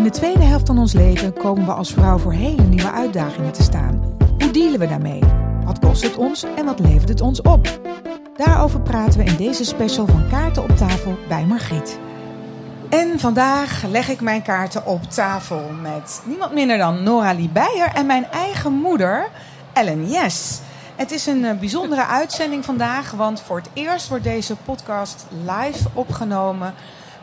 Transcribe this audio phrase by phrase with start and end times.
[0.00, 3.52] In de tweede helft van ons leven komen we als vrouw voor hele nieuwe uitdagingen
[3.52, 4.16] te staan.
[4.38, 5.20] Hoe dealen we daarmee?
[5.64, 7.80] Wat kost het ons en wat levert het ons op?
[8.36, 11.98] Daarover praten we in deze special van Kaarten op tafel bij Margriet.
[12.90, 18.06] En vandaag leg ik mijn kaarten op tafel met niemand minder dan Nora Beijer en
[18.06, 19.28] mijn eigen moeder,
[19.72, 20.60] Ellen Yes.
[20.96, 25.88] Het is een eh, bijzondere uitzending vandaag, want voor het eerst wordt deze podcast live
[25.92, 26.74] opgenomen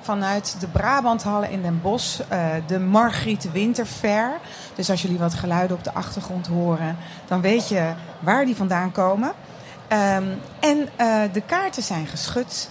[0.08, 4.32] vanuit de Brabanthallen in Den Bosch, uh, de Margriet Winterfair.
[4.76, 8.92] Dus als jullie wat geluiden op de achtergrond horen, dan weet je waar die vandaan
[8.92, 9.28] komen.
[9.28, 12.70] Um, en uh, de kaarten zijn geschud.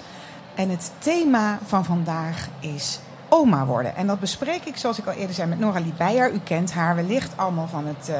[0.55, 3.97] En het thema van vandaag is oma worden.
[3.97, 6.33] En dat bespreek ik, zoals ik al eerder zei, met Noralie Beijer.
[6.33, 8.11] U kent haar wellicht allemaal van het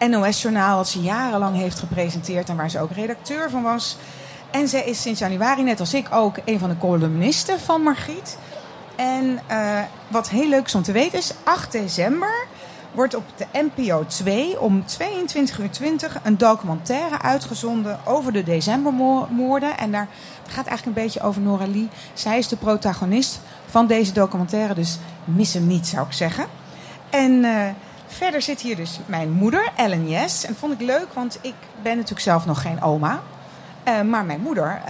[0.00, 0.76] uh, NOS-journaal...
[0.76, 3.96] dat ze jarenlang heeft gepresenteerd en waar ze ook redacteur van was.
[4.50, 8.38] En zij is sinds januari, net als ik ook, een van de columnisten van Margriet.
[8.98, 12.46] En uh, wat heel leuk is om te weten is, 8 december
[12.92, 19.78] wordt op de NPO 2 om 22 uur 20 een documentaire uitgezonden over de decembermoorden.
[19.78, 20.08] En daar
[20.46, 21.88] gaat eigenlijk een beetje over Nora Lee.
[22.12, 26.46] Zij is de protagonist van deze documentaire, dus mis hem niet zou ik zeggen.
[27.10, 27.68] En uh,
[28.06, 30.42] verder zit hier dus mijn moeder, Ellen Yes.
[30.44, 33.20] En dat vond ik leuk, want ik ben natuurlijk zelf nog geen oma.
[33.88, 34.82] Uh, maar mijn moeder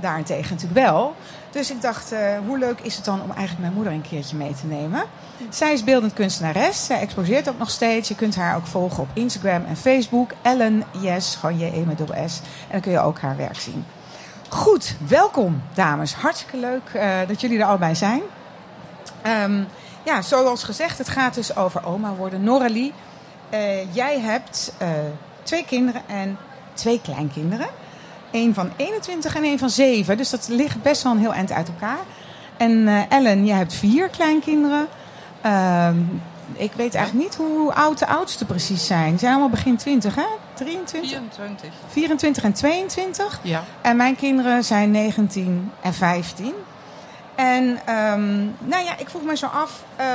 [0.00, 1.14] daarentegen natuurlijk wel.
[1.50, 4.36] Dus ik dacht, uh, hoe leuk is het dan om eigenlijk mijn moeder een keertje
[4.36, 5.02] mee te nemen?
[5.50, 6.84] Zij is beeldend kunstenares.
[6.84, 8.08] Zij exposeert ook nog steeds.
[8.08, 10.30] Je kunt haar ook volgen op Instagram en Facebook.
[10.42, 12.40] Ellen Yes, gewoon J-E met dubbel S.
[12.40, 13.84] En dan kun je ook haar werk zien.
[14.48, 16.14] Goed, welkom dames.
[16.14, 18.22] Hartstikke leuk uh, dat jullie er allebei zijn.
[19.26, 19.66] Um,
[20.04, 22.42] ja, zoals gezegd, het gaat dus over oma worden.
[22.42, 22.92] Noralie,
[23.50, 24.72] uh, jij hebt
[25.42, 26.38] twee kinderen en
[26.74, 27.68] twee kleinkinderen.
[28.30, 30.16] Een van 21 en een van 7.
[30.16, 31.98] Dus dat ligt best wel een heel eind uit elkaar.
[32.56, 34.86] En uh, Ellen, jij hebt vier kleinkinderen.
[35.46, 35.90] Uh,
[36.52, 39.12] ik weet eigenlijk niet hoe oud de oudste precies zijn.
[39.12, 40.26] Ze zijn allemaal begin 20, hè?
[40.54, 41.10] 23?
[41.10, 41.70] 24.
[41.88, 43.40] 24 en 22?
[43.42, 43.62] Ja.
[43.80, 46.52] En mijn kinderen zijn 19 en 15.
[47.34, 49.84] En um, nou ja, ik vroeg me zo af...
[50.00, 50.06] Uh,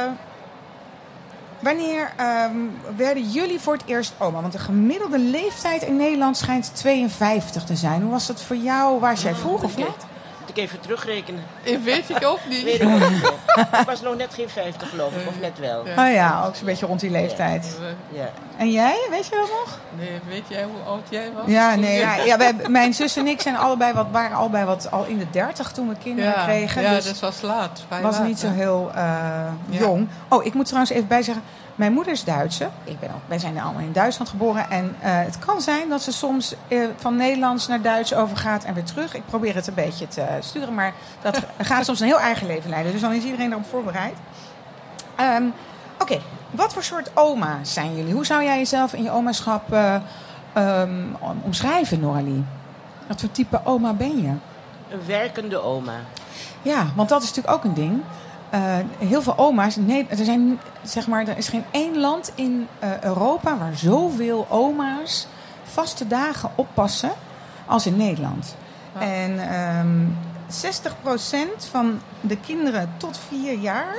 [1.63, 2.13] Wanneer
[2.49, 4.41] um, werden jullie voor het eerst oma?
[4.41, 8.01] Want de gemiddelde leeftijd in Nederland schijnt 52 te zijn.
[8.01, 8.99] Hoe was dat voor jou?
[8.99, 9.73] Waar jij vroeg of?
[10.53, 11.43] Ik even terugrekenen?
[11.63, 12.63] Ik weet ik ook niet.
[12.63, 13.31] Weet ik ook niet.
[13.55, 15.87] ik was nog net geen 50 geloof ik, of net wel.
[15.87, 16.07] Ja.
[16.07, 17.77] Oh ja, ook zo'n beetje rond die leeftijd.
[18.11, 18.19] Ja.
[18.19, 18.29] Ja.
[18.57, 19.79] En jij, weet je dat nog?
[19.97, 21.43] Nee, weet jij hoe oud jij was?
[21.47, 24.91] Ja, nee, ja, ja wij, mijn zus en ik zijn allebei wat, waren allebei wat
[24.91, 26.81] al in de 30 toen we kinderen ja, kregen.
[26.81, 27.85] Ja, dus dat was laat.
[28.01, 30.07] was laat, niet zo heel uh, jong.
[30.27, 31.43] Oh, ik moet trouwens even bijzeggen.
[31.75, 32.69] Mijn moeder is Duitse.
[32.83, 34.69] Ik ben ook, wij zijn allemaal in Duitsland geboren.
[34.69, 38.73] En uh, het kan zijn dat ze soms uh, van Nederlands naar Duits overgaat en
[38.73, 39.15] weer terug.
[39.15, 42.69] Ik probeer het een beetje te sturen, maar dat gaat soms een heel eigen leven
[42.69, 42.91] leiden.
[42.91, 44.15] Dus dan is iedereen erop voorbereid.
[45.19, 45.53] Um,
[45.93, 46.21] Oké, okay.
[46.51, 48.13] wat voor soort oma zijn jullie?
[48.13, 49.95] Hoe zou jij jezelf in je omaschap uh,
[50.57, 52.43] um, omschrijven, Noralie?
[53.07, 54.33] Wat voor type oma ben je?
[54.89, 55.95] Een werkende oma.
[56.61, 58.01] Ja, want dat is natuurlijk ook een ding.
[58.53, 59.75] Uh, heel veel oma's.
[59.75, 64.47] Nee, er, zijn, zeg maar, er is geen één land in uh, Europa waar zoveel
[64.49, 65.27] oma's
[65.63, 67.11] vaste dagen oppassen
[67.65, 68.55] als in Nederland.
[68.93, 69.01] Ja.
[69.01, 70.17] En um,
[71.59, 73.95] 60% van de kinderen tot vier jaar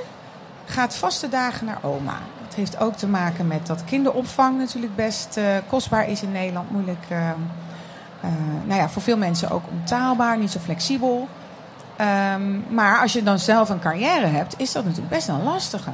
[0.65, 2.19] gaat vaste dagen naar oma.
[2.47, 6.71] Dat heeft ook te maken met dat kinderopvang natuurlijk best uh, kostbaar is in Nederland.
[6.71, 7.07] Moeilijk,
[8.65, 11.29] nou ja, voor veel mensen ook ontaalbaar, niet zo flexibel.
[12.01, 15.91] Um, maar als je dan zelf een carrière hebt, is dat natuurlijk best een lastige.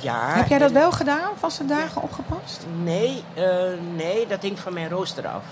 [0.00, 0.34] Ja.
[0.34, 2.66] Heb jij dat wel gedaan, vaste dagen opgepast?
[2.82, 3.44] Nee, uh,
[3.94, 5.42] nee, dat hing van mijn rooster af.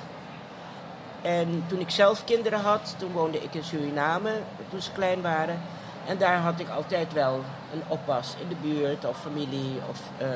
[1.23, 4.33] En toen ik zelf kinderen had, toen woonde ik in Suriname,
[4.71, 5.61] toen ze klein waren.
[6.07, 10.29] En daar had ik altijd wel een oppas in de buurt of familie of uh,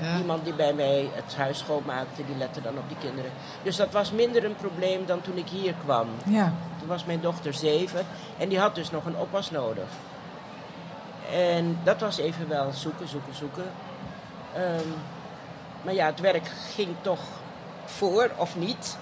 [0.00, 0.18] ja.
[0.18, 3.30] iemand die bij mij het huis schoonmaakte, die lette dan op die kinderen.
[3.62, 6.08] Dus dat was minder een probleem dan toen ik hier kwam.
[6.24, 6.52] Ja.
[6.78, 8.06] Toen was mijn dochter zeven
[8.38, 9.88] en die had dus nog een oppas nodig.
[11.32, 13.64] En dat was even wel zoeken, zoeken, zoeken.
[14.56, 14.94] Um,
[15.82, 17.20] maar ja, het werk ging toch
[17.84, 18.96] voor of niet.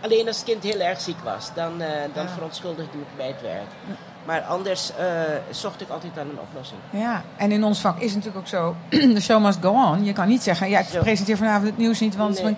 [0.00, 2.28] Alleen als het kind heel erg ziek was, dan, uh, dan ja.
[2.28, 3.70] verontschuldigde ik bij het werk.
[4.24, 5.06] Maar anders uh,
[5.50, 6.80] zocht ik altijd aan een oplossing.
[6.90, 8.76] Ja, en in ons vak is het natuurlijk ook zo:
[9.14, 10.04] de show must go on.
[10.04, 11.00] Je kan niet zeggen, ja, ik zo.
[11.00, 12.42] presenteer vanavond het nieuws niet, want nee.
[12.42, 12.56] mijn,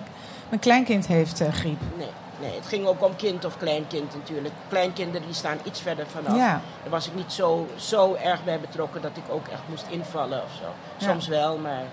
[0.49, 1.79] mijn kleinkind heeft uh, griep.
[1.97, 2.07] Nee,
[2.41, 4.53] nee, het ging ook om kind of kleinkind natuurlijk.
[4.69, 6.37] Kleinkinderen die staan iets verder vanaf.
[6.37, 6.61] Ja.
[6.81, 10.43] Daar was ik niet zo, zo erg bij betrokken dat ik ook echt moest invallen
[10.43, 11.05] of zo.
[11.05, 11.31] Soms ja.
[11.31, 11.83] wel, maar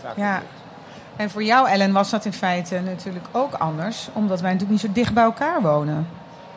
[0.00, 0.38] vaak ja.
[0.38, 0.48] niet.
[1.16, 4.90] En voor jou, Ellen, was dat in feite natuurlijk ook anders, omdat wij natuurlijk niet
[4.90, 6.08] zo dicht bij elkaar wonen.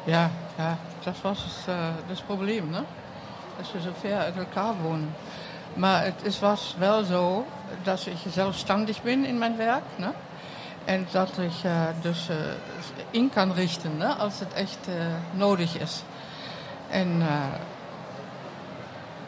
[0.03, 2.81] Ja, ja dat was het, uh, dat is het probleem, hè?
[3.57, 5.13] Dat we zo ver uit elkaar wonen.
[5.73, 7.45] Maar het is, was wel zo
[7.83, 9.83] dat ik zelfstandig ben in mijn werk.
[9.95, 10.09] Ne?
[10.85, 11.71] En dat ik uh,
[12.01, 12.35] dus uh,
[13.09, 14.07] in kan richten ne?
[14.07, 14.95] als het echt uh,
[15.31, 16.03] nodig is.
[16.89, 17.23] En,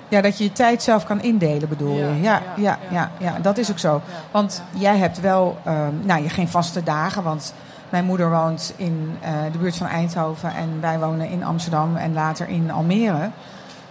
[0.07, 2.21] ja, dat je je tijd zelf kan indelen, bedoel Ja, je?
[2.21, 4.01] Ja, ja, ja, ja, dat is ook zo.
[4.31, 7.53] Want jij hebt wel, ehm, nou, je geen vaste dagen, want
[7.93, 12.13] mijn moeder woont in eh, de buurt van Eindhoven en wij wonen in Amsterdam en
[12.13, 13.29] later in Almere.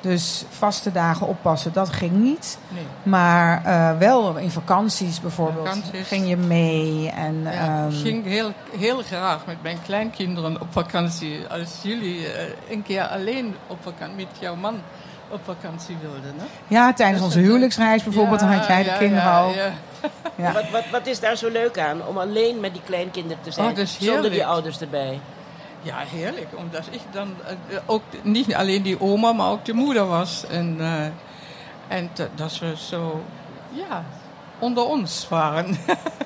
[0.00, 2.58] Dus vaste dagen oppassen, dat ging niet.
[2.69, 2.82] nee.
[3.02, 6.08] Maar eh, wel in vakanties bijvoorbeeld Vakanties.
[6.08, 7.10] ging je mee.
[7.10, 11.46] En, Ja, ehm, ik ging heel, heel graag met mijn kleinkinderen op vakantie.
[11.46, 14.81] Als jullie eh, een keer alleen op vakantie, met jouw man
[15.32, 16.34] op vakantie wilden.
[16.37, 16.44] Hè?
[16.67, 19.50] ja, tijdens onze huwelijksreis bijvoorbeeld, dan had jij de ja, kinderen ja, al.
[19.50, 19.70] ja.
[20.34, 20.52] Ja.
[20.52, 23.69] Wat, wat, wat is daar zo leuk aan om alleen met die kleinkinderen te zijn?
[23.69, 25.20] Oh, dat is zonder die ouders erbij.
[25.82, 26.49] Ja, heerlijk.
[26.55, 30.44] Omdat ik dan eh, ook niet alleen die oma, maar ook de moeder was.
[30.50, 33.25] En, eh, en dat- dat we zo,
[33.70, 34.05] ja,
[34.58, 35.76] onder ons waren.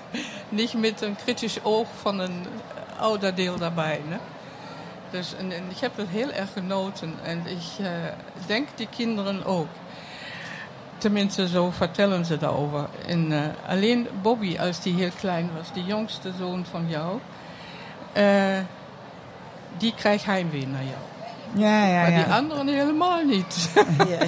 [0.49, 2.47] niet met een kritisch oog van een
[2.99, 4.00] ouderdeel daarbij.
[4.09, 4.17] Ne?
[5.11, 7.14] Dus en, en ik heb het heel erg genoten.
[7.23, 7.91] En ik eh,
[8.47, 9.67] denk die kinderen ook.
[10.99, 12.88] Tenminste, zo vertellen ze daarover.
[13.06, 17.19] En eh, alleen Bobby, als die heel klein was, de jongste zoon van jou,
[18.12, 18.25] eh,
[19.79, 20.97] die krijgt heimwee naar jou.
[21.52, 22.25] Ja, ja, maar ja.
[22.25, 23.69] die anderen helemaal niet.
[24.09, 24.19] Ja.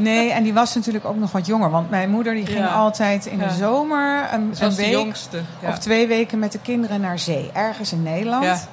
[0.00, 1.70] Nee, en die was natuurlijk ook nog wat jonger.
[1.70, 2.66] Want mijn moeder die ging Ja.
[2.66, 3.50] altijd in de Ja.
[3.54, 5.40] zomer een, Dat een week jongste.
[5.66, 7.50] Of twee weken met de kinderen naar zee.
[7.54, 8.68] Ergens in Nederland.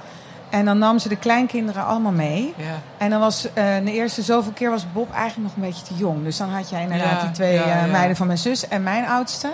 [0.50, 2.54] En dan nam ze de kleinkinderen allemaal mee.
[2.58, 2.64] ja.
[2.98, 5.96] En dan was eh, de eerste zoveel keer was Bob eigenlijk nog een beetje te
[5.96, 6.24] jong.
[6.24, 7.92] Dus dan had jij inderdaad Ja, die twee ja, eh, ja.
[7.92, 9.50] meiden van mijn zus en mijn oudste.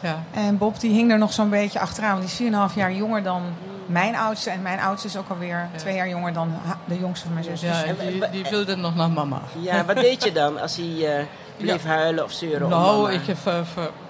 [0.00, 0.22] ja.
[0.34, 2.10] En Bob die hing er nog zo'n beetje achteraan.
[2.18, 3.42] Want die is 4,5 jaar jonger dan
[3.86, 4.50] mijn oudste.
[4.50, 5.78] En mijn oudste is ook alweer Ja.
[5.78, 6.52] twee jaar jonger dan
[6.84, 7.60] de jongste van mijn zus.
[7.60, 9.40] ja Dus- die, die wilde nog naar mama.
[9.60, 11.24] ja, wat deed je dan als hij eh,
[11.56, 13.10] bleef huilen of zeuren om Nou, mama?
[13.10, 13.64] ik heb,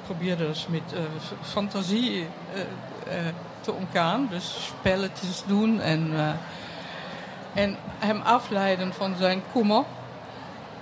[0.04, 1.00] probeerde dus met eh,
[1.42, 3.24] fantasie eh, eh,
[3.60, 4.26] te omgaan.
[4.30, 9.84] Dus spelletjes doen en, eh, en hem afleiden van zijn kommer.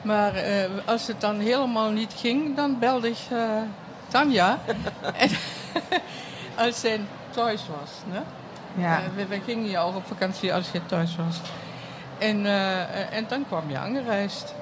[0.02, 3.38] Maar eh, als het dan helemaal niet ging, dan belde ik eh,
[4.08, 4.58] Tanja.
[5.14, 5.30] en,
[6.66, 7.90] als zij thuis was.
[8.12, 8.20] Ne?
[8.82, 9.00] ja.
[9.14, 11.40] We, we gingen ja ook op vakantie als je thuis was.
[12.18, 12.46] En,
[13.10, 14.54] en dan kwam je aangereisd.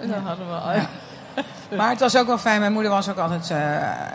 [0.00, 0.26] En dan Ja.
[0.26, 0.72] hadden we al...
[0.72, 0.88] Ja.
[1.76, 2.60] Maar het was ook wel fijn.
[2.60, 3.52] Mijn moeder was ook altijd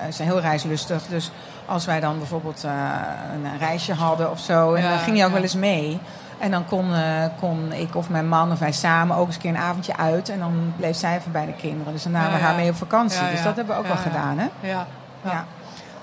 [0.07, 1.03] is heel reislustig.
[1.07, 1.31] Dus
[1.65, 2.71] als wij dan bijvoorbeeld eh,
[3.33, 5.35] een reisje hadden of zo, en Ja, dan ging hij ook ja.
[5.35, 5.99] wel eens mee.
[6.37, 9.41] En dan kon, eh, kon ik of mijn man of wij samen ook eens een
[9.41, 10.29] keer een avondje uit.
[10.29, 11.93] En dan bleef zij even bij de kinderen.
[11.93, 13.29] Dus dan namen Ja, we haar mee op vakantie.
[13.31, 14.47] Dus dat hebben we ook wel gedaan, hè?
[14.59, 14.87] Ja.
[15.23, 15.45] Ja.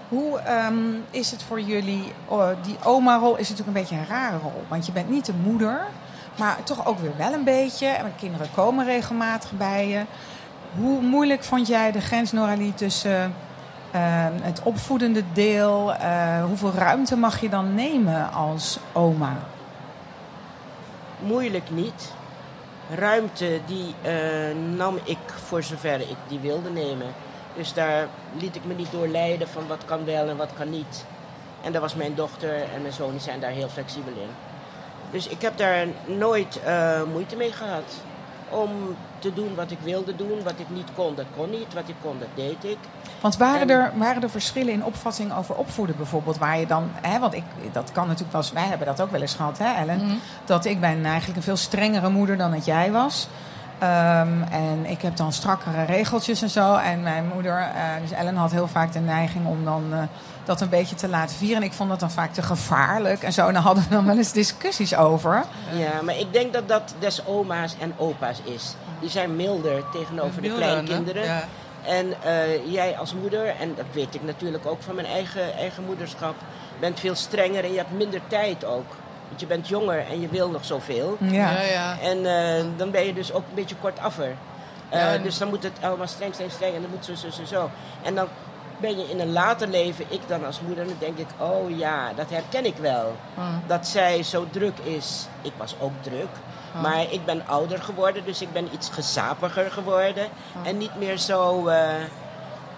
[0.09, 0.75] Hoe ehm,
[1.11, 2.13] is het voor jullie?
[2.27, 4.65] oh, die oma-rol is natuurlijk een beetje een rare rol.
[4.69, 5.87] Want je bent niet de moeder,
[6.39, 7.87] maar toch ook weer wel een beetje.
[7.87, 10.05] En de kinderen komen regelmatig bij je.
[10.77, 13.35] Hoe moeilijk vond jij de grens, Noralie, tussen
[13.91, 15.93] ehm, het opvoedende deel?
[15.95, 19.37] eh, hoeveel ruimte mag je dan nemen als oma?
[21.19, 22.13] Moeilijk niet.
[22.95, 24.15] Ruimte die eh,
[24.77, 27.07] nam ik voor zover ik die wilde nemen.
[27.57, 28.07] Dus daar
[28.39, 31.05] liet ik me niet door leiden van wat kan wel en wat kan niet.
[31.63, 34.31] En daar was mijn dochter en mijn zoon die zijn daar heel flexibel in.
[35.11, 37.95] Dus ik heb daar nooit eh, moeite mee gehad.
[38.53, 38.71] Om
[39.19, 40.43] te doen wat ik wilde doen.
[40.43, 41.75] Wat ik niet kon, dat kon niet.
[41.75, 42.79] Wat ik kon, dat deed ik.
[43.21, 46.39] Want waren, En- er, waren er verschillen in opvatting over opvoeden bijvoorbeeld?
[46.39, 49.11] Waar je dan, hè, want ik, dat kan natuurlijk wel eens, wij hebben dat ook
[49.11, 49.97] wel eens gehad, hè, Ellen?
[50.07, 50.15] Mhm.
[50.45, 53.29] Dat ik ben eigenlijk een veel strengere moeder dan dat jij was.
[53.79, 56.75] Ehm, en ik heb dan strakkere regeltjes en zo.
[56.77, 59.99] En mijn moeder, eh, dus Ellen, had heel vaak de neiging om dan eh,
[60.45, 61.57] dat een beetje te laten vieren.
[61.57, 63.47] En ik vond dat dan vaak te gevaarlijk en zo.
[63.47, 65.45] En daar hadden we dan wel eens discussies over.
[65.73, 68.75] Ja, maar ik denk dat dat des oma's en opa's is.
[69.01, 71.25] Die zijn milder tegenover de Milder, kleinkinderen.
[71.25, 71.45] Ja.
[71.85, 75.85] En eh, jij als moeder, en dat weet ik natuurlijk ook van mijn eigen, eigen
[75.85, 76.35] moederschap,
[76.81, 78.87] bent veel strenger en je hebt minder tijd ook.
[79.29, 81.17] Want je bent jonger en je wil nog zoveel.
[81.21, 81.31] Ja.
[81.51, 81.97] Ja, ja.
[82.03, 82.27] En
[82.59, 84.35] eh, dan ben je dus ook een beetje kortaffer.
[84.89, 87.15] Eh Ja, en- Dus dan moet het allemaal streng, streng, streng en dan moet zo,
[87.15, 87.71] zo, zo, zo.
[88.03, 88.27] En dan
[88.83, 92.13] ben je in een later leven, ik dan als moeder, dan denk ik, oh ja,
[92.17, 93.17] dat herken ik wel.
[93.39, 93.45] Ah.
[93.67, 95.27] Dat zij zo druk is.
[95.43, 96.29] Ik was ook druk.
[96.75, 96.83] Ah.
[96.83, 100.25] Maar ik ben ouder geworden, dus ik ben iets gezapiger geworden.
[100.63, 100.69] Ah.
[100.69, 101.91] En niet meer zo, eh,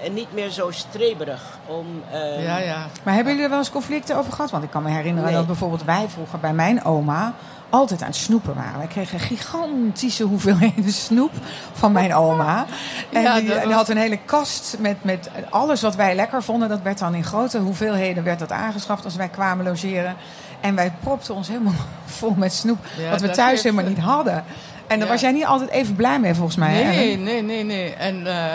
[0.03, 2.03] en niet meer zo streberig om...
[2.11, 2.87] eh, ja, ja.
[3.03, 4.51] Maar hebben jullie er wel eens conflicten over gehad?
[4.51, 5.35] Want ik kan me herinneren Nee.
[5.39, 7.33] dat bijvoorbeeld wij vroeger bij mijn oma
[7.75, 8.79] altijd aan het snoepen waren.
[8.79, 11.33] Wij kregen gigantische hoeveelheden snoep
[11.73, 12.67] van mijn oma.
[13.13, 16.69] En Ja, die, had een hele kast met, met alles wat wij lekker vonden.
[16.69, 20.17] Dat werd dan in grote hoeveelheden werd dat aangeschaft als wij kwamen logeren.
[20.61, 21.73] En wij propten ons helemaal
[22.19, 22.79] vol met snoep.
[22.99, 24.45] Ja, wat we thuis helemaal niet hadden.
[24.87, 25.13] En daar Ja.
[25.13, 26.73] was jij niet altijd even blij mee, volgens mij.
[26.85, 27.23] Nee, Ellen?
[27.23, 27.95] nee, nee, nee.
[27.95, 28.55] En, eh,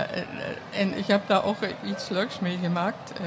[0.82, 3.12] en ik heb daar ook iets leuks mee gemaakt.
[3.14, 3.26] Eh,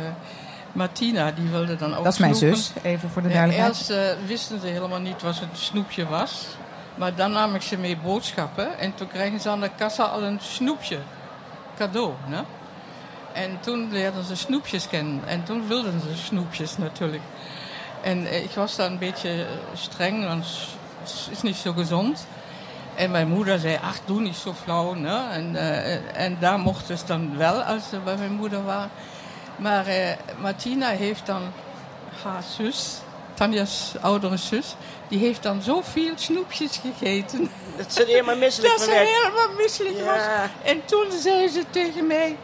[0.73, 2.59] Martina, die wilde dan ook Dat is mijn snoepen.
[2.59, 3.75] zus, even voor de duidelijkheid.
[3.75, 6.47] eerst eh, wisten ze helemaal niet wat een snoepje was.
[6.95, 8.79] Maar dan nam ik ze mee boodschappen.
[8.79, 10.99] En toen kregen ze aan de kassa al een snoepje.
[11.77, 12.43] Cadeau, ne?
[13.33, 15.21] En toen leerden ze snoepjes kennen.
[15.27, 17.23] En toen wilden ze snoepjes natuurlijk.
[18.03, 20.47] En ik was daar een beetje eh, streng, want
[21.01, 22.27] het is niet zo gezond.
[22.95, 24.95] En mijn moeder zei, ach, doe niet zo flauw.
[24.95, 25.23] Ne?
[25.31, 28.91] En, eh, en daar mocht het dan wel, als ze bij mijn moeder waren.
[29.63, 31.43] Maar eh, Martina heeft dan
[32.23, 32.99] haar zus,
[33.35, 34.75] Tanja's oudere zus,
[35.09, 37.51] die heeft dan zoveel snoepjes gegeten.
[37.77, 40.05] Dat ze helemaal misselijk Dat van ze helemaal misselijk Ja.
[40.05, 40.23] was.
[40.63, 42.37] En toen zei ze tegen mij...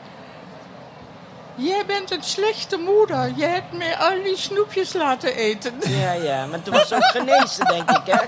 [1.55, 3.33] Jij bent een slechte moeder.
[3.37, 5.75] Je hebt mij al die snoepjes laten eten.
[5.87, 8.25] Ja, ja, maar toen was ze ook genezen, denk ik, hè?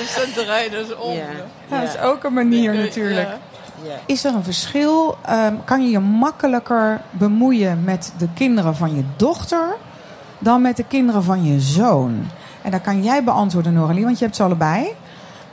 [0.00, 1.14] Dus dan draaide ze om.
[1.16, 1.26] Ja.
[1.68, 1.80] ja.
[1.80, 3.28] Dat is ook een manier natuurlijk.
[4.06, 5.16] Is er een verschil?
[5.22, 9.76] Ehm, kan je je makkelijker bemoeien met de kinderen van je dochter
[10.38, 12.26] dan met de kinderen van je zoon?
[12.62, 14.86] En dat kan jij beantwoorden, Noralie, want je hebt ze allebei.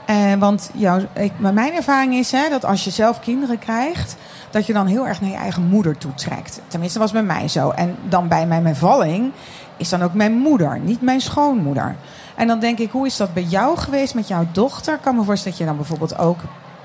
[0.06, 4.16] Eh, want jouw, ik, mijn ervaring is hè, dat als je zelf kinderen krijgt,
[4.50, 6.60] dat je dan heel erg naar je eigen moeder toetrekt.
[6.68, 7.70] Tenminste, was bij mij zo.
[7.70, 9.32] En dan bij mijn bevalling
[9.76, 11.96] is dan ook mijn moeder, niet mijn schoonmoeder.
[12.34, 14.98] En dan denk ik, hoe is dat bij jou geweest met jouw dochter?
[14.98, 16.38] Kan me voorstellen dat je dan bijvoorbeeld ook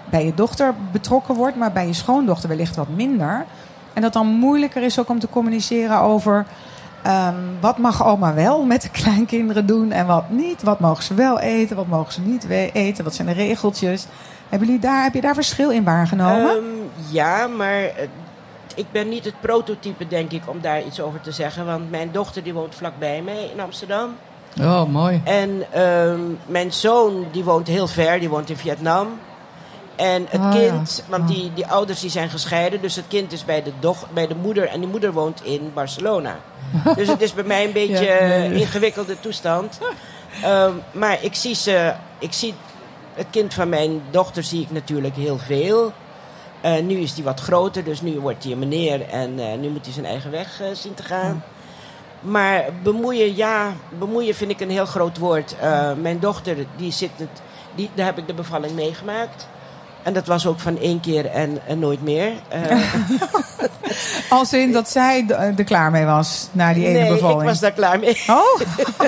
[0.10, 3.46] bij je dochter betrokken wordt, maar bij je schoondochter wellicht wat minder.
[3.94, 6.46] En dat dan moeilijker is ook om te communiceren over
[7.04, 10.64] ehm, wat mag oma wel met de kleinkinderen doen en wat niet.
[10.64, 14.06] Wat mogen ze wel eten, wat mogen ze niet eten, wat zijn de regeltjes.
[14.50, 16.50] Hebben jullie daar, heb je daar verschil in waargenomen?
[16.50, 16.64] Ehm,
[17.12, 18.08] ja, maar eh,
[18.76, 21.66] ik ben niet het prototype, denk ik, om daar iets over te zeggen.
[21.66, 24.10] Want mijn dochter die woont vlakbij mij in Amsterdam.
[24.62, 25.22] Oh, mooi.
[25.24, 29.08] En ehm, mijn zoon die woont heel ver, die woont in Vietnam.
[30.00, 31.30] En het Ah, kind, want Ah.
[31.30, 34.36] die, die ouders die zijn gescheiden, dus het kind is bij de, doch, bij de
[34.36, 36.36] moeder en die moeder woont in Barcelona.
[36.96, 38.46] dus het is bij mij een beetje Ja, nee.
[38.46, 39.80] een ingewikkelde toestand.
[40.44, 42.54] Ehm, maar ik zie ze, ik zie
[43.14, 45.94] het kind van mijn dochter zie ik natuurlijk heel veel.
[46.62, 49.70] Eh, nu is hij wat groter, dus nu wordt hij een meneer en eh, nu
[49.70, 51.44] moet hij zijn eigen weg eh, zien te gaan.
[52.20, 55.56] Maar bemoeien, ja, bemoeien vind ik een heel groot woord.
[56.02, 57.42] Mijn dochter, die zit het,
[57.76, 59.48] die, daar heb ik de bevalling meegemaakt.
[60.04, 62.32] En dat was ook van één keer en, en nooit meer.
[62.48, 62.94] Eh,
[64.30, 67.42] Als in dat zij er klaar mee was na die ene nee, bevalling.
[67.42, 68.24] ik was daar klaar mee.
[68.28, 68.62] Oh,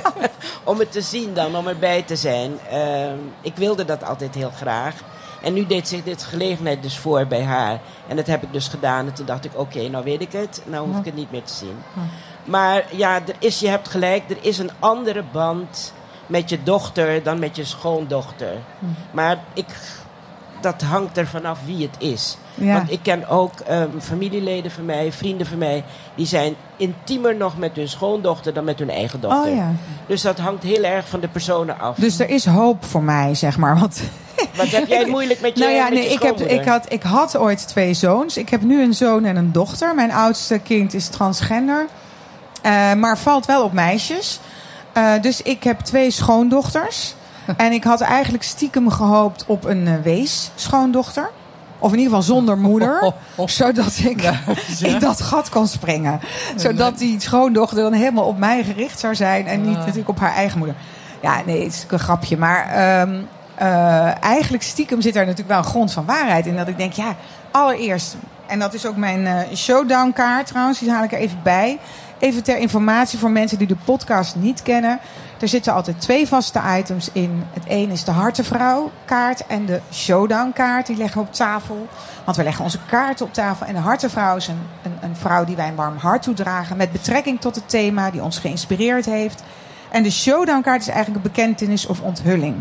[0.71, 2.51] om het te zien dan, om erbij te zijn.
[2.69, 4.95] Ehm, ik wilde dat altijd heel graag.
[5.41, 7.79] En nu deed zich dit gelegenheid dus voor bij haar.
[8.07, 9.07] En dat heb ik dus gedaan.
[9.07, 10.61] En toen dacht ik, oké, nou weet ik het.
[10.65, 11.77] Nou hoef ik het niet meer te zien.
[12.45, 14.29] Maar ja, er is, je hebt gelijk.
[14.29, 15.93] Er is een andere band
[16.27, 18.53] met je dochter dan met je schoondochter.
[19.11, 19.65] Maar ik,
[20.61, 22.37] dat hangt er vanaf wie het is.
[22.55, 22.73] Ja.
[22.73, 25.83] Want ik ken ook ehm, familieleden van mij, vrienden van mij...
[26.15, 29.51] die zijn intiemer nog met hun schoondochter dan met hun eigen dochter.
[29.51, 29.71] oh ja.
[30.07, 31.95] Dus dat hangt heel erg van de personen af.
[31.95, 33.79] Dus er is hoop voor mij, zeg maar.
[33.79, 34.01] Want
[34.55, 37.37] Wat heb jij moeilijk met je, nou ja, nee, ik, heb, ik, had, ik had
[37.37, 38.37] ooit twee zoons.
[38.37, 39.95] Ik heb nu een zoon en een dochter.
[39.95, 41.85] Mijn oudste kind is transgender.
[42.61, 44.39] eh, maar valt wel op meisjes.
[44.93, 47.15] Eh, dus ik heb twee schoondochters.
[47.57, 51.29] en ik had eigenlijk stiekem gehoopt op een eh, wees-schoondochter.
[51.79, 53.13] Of in ieder geval zonder moeder.
[53.45, 54.33] Zodat ik
[54.81, 56.19] in dat gat kon springen.
[56.55, 59.47] Zodat die schoondochter dan helemaal op mij gericht zou zijn.
[59.47, 60.75] En niet natuurlijk op haar eigen moeder.
[61.21, 62.37] Ja, nee, het is natuurlijk een grapje.
[62.37, 63.21] Maar ehm,
[63.55, 66.55] eh, eigenlijk stiekem zit daar natuurlijk wel een grond van waarheid in.
[66.55, 67.15] Dat ik denk, ja,
[67.51, 68.15] allereerst...
[68.47, 70.79] En dat is ook mijn eh, showdown kaart trouwens.
[70.79, 71.79] Die haal ik er even bij.
[72.19, 74.99] Even ter informatie voor mensen die de podcast niet kennen.
[75.41, 77.43] Er zitten altijd twee vaste items in.
[77.53, 80.87] Het een is de Hartenvrouw kaart en de Showdown kaart.
[80.87, 81.87] Die leggen we op tafel.
[82.23, 83.65] Want we leggen onze kaarten op tafel.
[83.65, 84.59] En de Hartenvrouw is een,
[85.01, 86.77] een, vrouw die wij een warm hart toedragen.
[86.77, 89.43] Met betrekking tot het thema die ons geïnspireerd heeft.
[89.91, 92.55] En de Showdown kaart is eigenlijk een bekentenis of onthulling.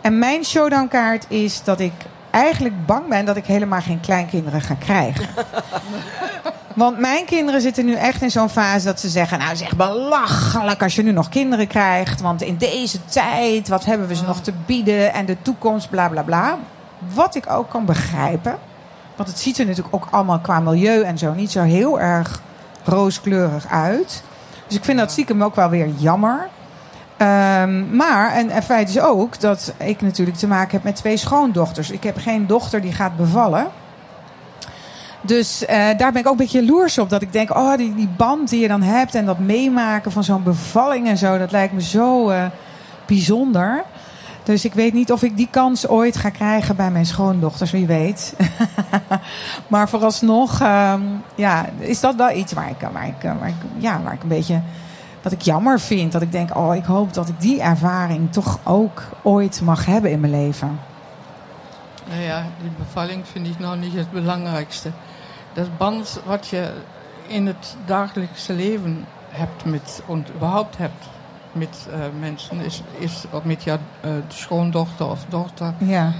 [0.00, 1.92] En mijn Showdown kaart is dat ik
[2.30, 5.28] eigenlijk bang ben dat ik helemaal geen kleinkinderen ga krijgen.
[6.80, 10.82] Want mijn kinderen zitten nu echt in zo'n fase dat ze zeggen: Nou, echt belachelijk
[10.82, 12.20] als je nu nog kinderen krijgt.
[12.20, 15.12] Want in deze tijd, wat hebben we ze nog te bieden?
[15.12, 16.58] En de toekomst, bla bla bla.
[17.14, 18.58] Wat ik ook kan begrijpen.
[19.16, 22.40] Want het ziet er natuurlijk ook allemaal qua milieu en zo niet zo heel erg
[22.84, 24.22] rooskleurig uit.
[24.66, 26.48] Dus ik vind dat stiekem ook wel weer jammer.
[27.16, 31.16] Ehm, maar, en, en feit is ook dat ik natuurlijk te maken heb met twee
[31.16, 31.90] schoondochters.
[31.90, 33.66] Ik heb geen dochter die gaat bevallen.
[35.22, 37.10] Dus eh, daar ben ik ook een beetje jaloers op.
[37.10, 40.24] Dat ik denk, oh, die, die band die je dan hebt en dat meemaken van
[40.24, 42.44] zo'n bevalling en zo, dat lijkt me zo eh,
[43.06, 43.84] bijzonder.
[44.42, 47.86] Dus ik weet niet of ik die kans ooit ga krijgen bij mijn schoondochters, wie
[47.86, 48.34] weet.
[49.68, 51.02] maar vooralsnog ehm,
[51.34, 54.28] ja, is dat wel iets waar ik, waar, ik, waar, ik, ja, waar ik een
[54.28, 54.60] beetje.
[55.22, 56.12] Dat ik jammer vind.
[56.12, 60.10] Dat ik denk, oh, ik hoop dat ik die ervaring toch ook ooit mag hebben
[60.10, 60.80] in mijn leven.
[62.08, 64.90] Nou ja, die bevalling vind ik nou niet het belangrijkste.
[65.52, 66.72] Dat band wat je
[67.26, 71.08] in het dagelijkse leven hebt met, en überhaupt hebt
[71.52, 75.74] met uh, mensen, is, is met jouw uh, schoondochter of dochter.
[75.78, 76.12] Ja.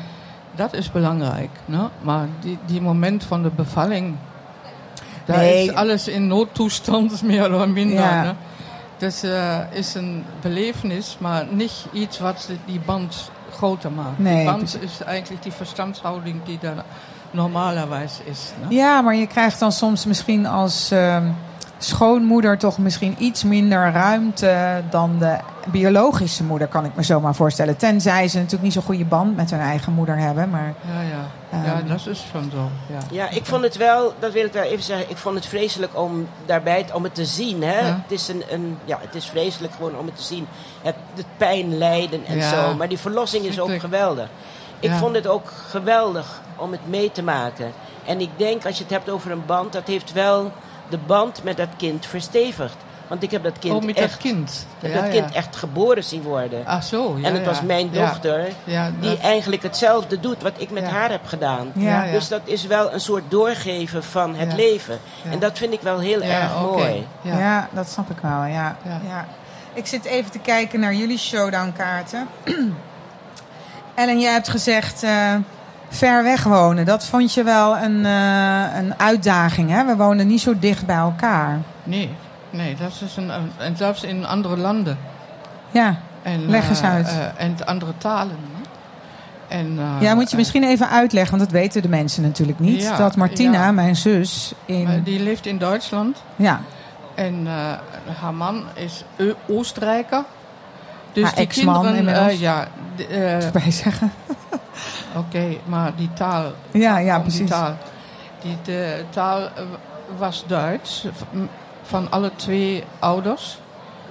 [0.55, 1.51] Dat is belangrijk.
[1.65, 1.89] Ne?
[2.01, 4.17] Maar die, die moment van de bevalling,
[5.25, 5.65] daar Nee.
[5.69, 7.99] is alles in noodtoestand, meer of minder.
[8.01, 8.23] Ja.
[8.23, 8.35] Ne?
[8.97, 14.19] Dus uh, is een belevenis, maar niet iets wat die band groter maakt.
[14.19, 16.85] Nee, die band is eigenlijk die verstandshouding die er
[17.31, 18.53] normalerwijs is.
[18.69, 18.75] Ne?
[18.77, 21.27] Ja, maar je krijgt dan soms misschien als ehm,
[21.79, 25.37] schoonmoeder toch misschien iets minder ruimte dan de
[25.71, 27.77] biologische moeder, kan ik me zomaar voorstellen.
[27.77, 30.51] Tenzij ze natuurlijk niet zo'n goede band met hun eigen moeder hebben.
[30.51, 31.63] Maar Ja, ja.
[31.65, 31.89] ja, Ehm.
[31.89, 32.69] dat is van zo.
[32.93, 35.47] Ja, Ja, ik vond het wel, dat wil ik wel even zeggen, ik vond het
[35.47, 37.63] vreselijk om daarbij om het te zien.
[37.63, 37.79] Hè?
[37.79, 37.85] Ja.
[38.03, 40.47] Het, is een, een, ja, het is vreselijk gewoon om het te zien.
[40.83, 42.51] Het, het pijn, lijden en Ja.
[42.51, 42.75] zo.
[42.77, 44.29] Maar die verlossing is ook geweldig.
[44.81, 44.97] Ik Ja.
[44.97, 47.73] vond het ook geweldig om het mee te maken.
[48.07, 50.53] En ik denk, als je het hebt over een band, dat heeft wel
[50.89, 52.77] de band met dat kind verstevigd.
[53.07, 54.67] Want ik heb dat kind oh, met echt, dat kind.
[54.81, 55.35] ik heb ja, dat kind ja.
[55.37, 56.67] echt geboren zien worden.
[56.67, 57.17] Ah, zo.
[57.19, 57.49] Ja, en het ja.
[57.49, 58.07] was mijn Ja.
[58.07, 60.89] dochter Ja, die dat- eigenlijk hetzelfde doet wat ik met Ja.
[60.89, 61.73] haar heb gedaan.
[61.75, 62.05] Ja.
[62.05, 62.13] ja.
[62.13, 64.57] Dus dat is wel een soort doorgeven van het Ja.
[64.57, 64.99] leven.
[65.23, 65.31] Ja.
[65.31, 67.07] En dat vind ik wel heel Ja, erg mooi.
[67.23, 67.39] ja.
[67.39, 67.69] Ja.
[67.73, 68.45] dat snap ik wel.
[68.45, 68.77] Ja.
[68.85, 69.01] Ja.
[69.09, 69.27] Ja.
[69.73, 72.29] Ik zit even te kijken naar jullie showdown kaarten.
[73.95, 75.35] Ellen, jij hebt gezegd eh,
[75.91, 76.85] ver weg wonen.
[76.85, 79.71] Dat vond je wel een, eh, een uitdaging.
[79.71, 79.85] Hè?
[79.85, 81.59] We wonen niet zo dicht bij elkaar.
[81.83, 82.11] Nee,
[82.51, 84.99] nee, dat is een, en zelfs in andere landen.
[85.71, 87.07] Ja, En, Leg eens eh, uit.
[87.09, 88.37] eh, en andere talen.
[89.49, 92.83] En, ja moet je misschien even uitleggen, want dat weten de mensen natuurlijk niet.
[92.83, 93.73] Ja, dat Martina, ja.
[93.73, 95.03] mijn zus, in.
[95.05, 96.23] die leeft in Duitsland.
[96.37, 96.61] Ja,
[97.15, 97.47] En
[98.21, 99.05] haar man is
[99.49, 100.25] Oostenrijker.
[101.13, 102.69] Dus Haar die kinderen, ja,
[103.11, 104.13] erbij zeggen.
[105.17, 106.53] Oké, maar die taal.
[106.71, 107.51] Ja, ja, om Die precies.
[107.51, 107.77] taal,
[108.43, 109.49] die, de taal
[110.19, 111.07] was Duits
[111.83, 113.59] van alle twee ouders.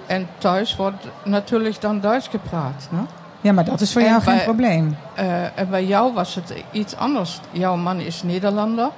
[0.08, 2.88] En thuis wordt natuurlijk dan Duits gepraat.
[2.92, 3.00] Ne?
[3.42, 4.98] Ja, maar dat is voor En jou geen probleem.
[5.14, 7.40] Eh, en bij jou was het iets anders.
[7.52, 8.90] Jouw man is Nederlander.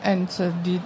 [0.00, 0.80] En eh, die,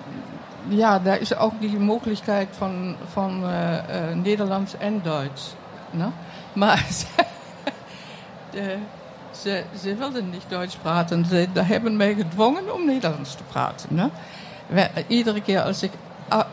[0.68, 5.54] ja, daar is ook die mogelijkheid van, van eh, Nederlands en Duits.
[5.90, 6.06] Ne?
[6.52, 6.86] Maar
[8.50, 8.76] de,
[9.42, 11.24] ze, ze wilden niet Duits praten.
[11.26, 13.88] Ze hebben mij gedwongen om Nederlands te praten.
[13.94, 14.08] Ne?
[15.06, 15.90] Iedere keer als ik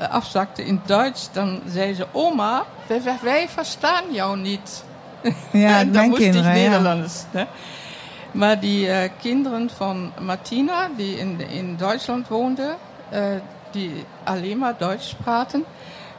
[0.10, 4.84] afzakte in Duits, dan zei ze: Oma, wij, wij- verstaan jou niet.
[5.52, 6.52] Ja, En dan moest kinderen.
[6.52, 6.64] ik ja.
[6.64, 7.24] Nederlands.
[8.32, 12.76] Maar die eh, kinderen van Martina, die in, in Duitsland woonden,
[13.10, 13.24] eh,
[13.72, 15.64] die alleen maar Duits praten,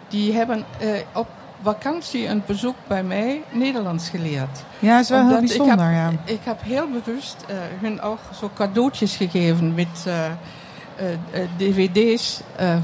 [0.09, 1.29] die hebben eh, op
[1.65, 4.63] vakantie een bezoek bij mij Nederlands geleerd.
[4.79, 5.89] Ja, is wel heel bijzonder.
[5.89, 6.13] ik ja.
[6.25, 12.41] ik heb heel bewust eh, hun ook zo cadeautjes gegeven met eh, eh, dvd's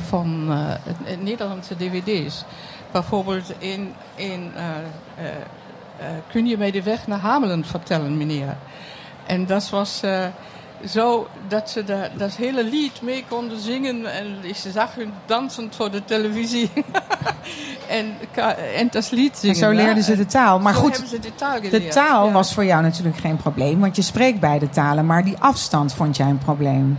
[0.08, 0.54] van
[1.20, 2.44] Nederlandse dvd's.
[2.90, 4.52] Bijvoorbeeld in, in
[6.30, 8.56] kun je mij de weg naar Hamelen vertellen, meneer?
[9.26, 10.02] En dat was
[10.88, 14.12] zo dat ze de, dat hele lied mee konden zingen.
[14.12, 16.70] En ik zag hun dansend voor de televisie.
[17.88, 18.14] en,
[18.76, 19.56] en dat lied En zingen.
[19.56, 20.58] zo leerden ze de taal.
[20.58, 21.72] Maar Zo goed, ze de taal geleerd.
[21.82, 22.32] de taal ja.
[22.32, 25.06] was voor jou natuurlijk geen probleem, want je spreekt beide talen.
[25.06, 26.98] Maar die afstand vond jij een probleem.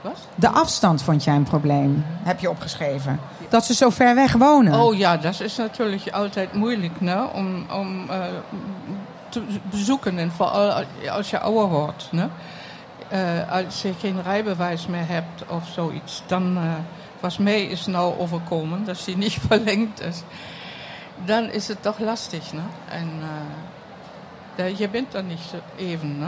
[0.00, 0.18] Wat?
[0.34, 3.20] De afstand vond jij een probleem, heb je opgeschreven.
[3.48, 4.80] Dat ze zo ver weg wonen.
[4.80, 7.26] Oh ja, dat is natuurlijk altijd moeilijk ne?
[7.32, 8.20] om, om eh,
[9.28, 10.18] te bezoeken.
[10.18, 12.08] En vooral als je ouder wordt.
[12.10, 12.28] Ne?
[13.12, 16.22] Eh, als je geen rijbewijs meer hebt of zoiets.
[16.26, 16.62] Dan eh
[17.20, 20.22] was mij is nou overkomen dat die niet verlengd is.
[21.24, 22.52] Dan is het toch lastig.
[22.52, 22.60] Ne?
[24.76, 26.18] Je bent er niet zo even.
[26.18, 26.26] Ne?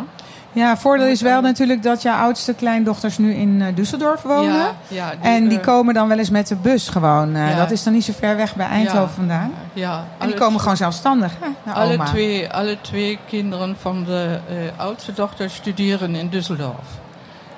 [0.52, 4.54] Ja, voordeel is wel dan- natuurlijk dat jouw oudste kleindochters nu in eh, Düsseldorf wonen.
[4.54, 7.34] Ja, ja, en die eh, komen dan wel eens met de bus gewoon.
[7.34, 7.56] eh, Ja.
[7.56, 9.52] Dat is dan niet zo ver weg bij Eindhoven vandaan.
[9.72, 12.04] Ja, En die komen gewoon zelfstandig hè, naar Alle oma.
[12.04, 14.38] twee, alle twee kinderen van de
[14.76, 17.02] oudste dochter studeren in Düsseldorf.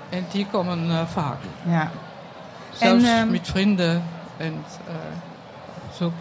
[0.09, 1.37] En die komen vaak.
[1.69, 1.91] Ja.
[2.73, 4.03] Zelfs En, ehm, met vrienden.
[4.37, 4.65] En,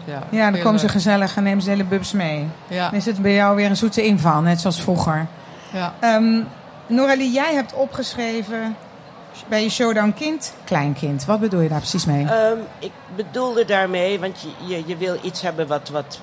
[0.04, 2.46] ja, ja, dan komen ze gezellig en nemen ze de hele bubs mee.
[2.68, 5.26] Ja, Dan is het bij jou weer een zoete inval, net zoals vroeger.
[5.72, 5.94] ja.
[6.00, 6.40] Ehm
[6.88, 8.76] Noralie, jij hebt opgeschreven
[9.48, 11.24] bij je showdown kind, kleinkind.
[11.24, 12.24] Wat bedoel je daar precies mee?
[12.26, 16.20] Ehm, ik bedoelde daarmee, want je, je, je wil iets hebben wat, wat...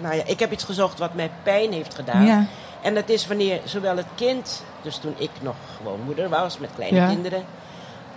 [0.00, 2.24] Nou ja, ik heb iets gezocht wat mij pijn heeft gedaan.
[2.26, 2.44] ja.
[2.82, 6.70] En dat is wanneer zowel het kind, dus toen ik nog gewoon moeder was met
[6.74, 7.06] kleine Ja.
[7.06, 7.44] kinderen,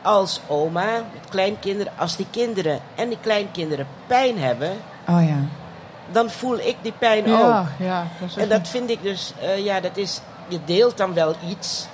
[0.01, 4.69] als oma met kleinkinderen, als die kinderen en die kleinkinderen pijn hebben,
[5.07, 5.37] Oh ja.
[6.11, 7.85] dan voel ik die pijn Ja, ook.
[7.87, 8.07] ja.
[8.19, 11.85] Dat En dat vind ik dus, eh, ja, dat is, je deelt dan wel iets.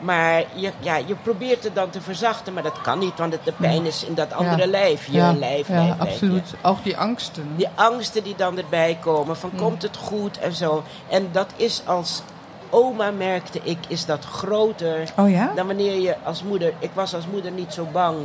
[0.00, 3.44] Maar je, ja, je probeert het dan te verzachten, maar dat kan niet, want het,
[3.44, 4.66] de pijn is in dat andere Ja.
[4.66, 5.06] lijf.
[5.06, 6.54] Je ja, lijf, ja, lijf, absoluut.
[6.62, 7.56] Ook die angsten.
[7.56, 10.82] Die angsten die dan erbij komen, van komt het goed en zo.
[11.08, 12.22] En dat is als
[12.70, 15.52] oma, merkte ik, is dat groter Oh ja?
[15.54, 16.72] dan wanneer je als moeder...
[16.78, 18.16] Ik was als moeder niet zo bang,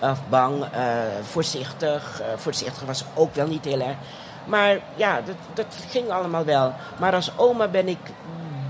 [0.00, 0.88] of bang, eh,
[1.22, 2.20] voorzichtig.
[2.20, 3.96] Eh, voorzichtig was ook wel niet heel erg.
[4.44, 6.72] Maar ja, dat, dat ging allemaal wel.
[6.98, 7.98] Maar als oma ben ik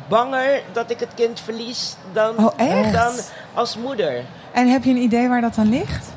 [0.09, 3.13] banger dat ik het kind verlies dan, Oh, dan
[3.55, 4.25] als moeder.
[4.53, 6.13] En heb je een idee waar dat dan ligt?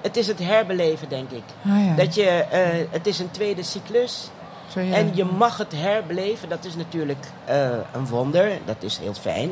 [0.00, 1.42] Het is het herbeleven, denk ik.
[1.66, 1.94] Ah ja.
[1.94, 4.30] Dat je, eh, het is een tweede cyclus.
[4.72, 4.94] Zo, ja.
[4.94, 6.48] En je mag het herbeleven.
[6.48, 8.50] Dat is natuurlijk eh, een wonder.
[8.64, 9.50] Dat is heel fijn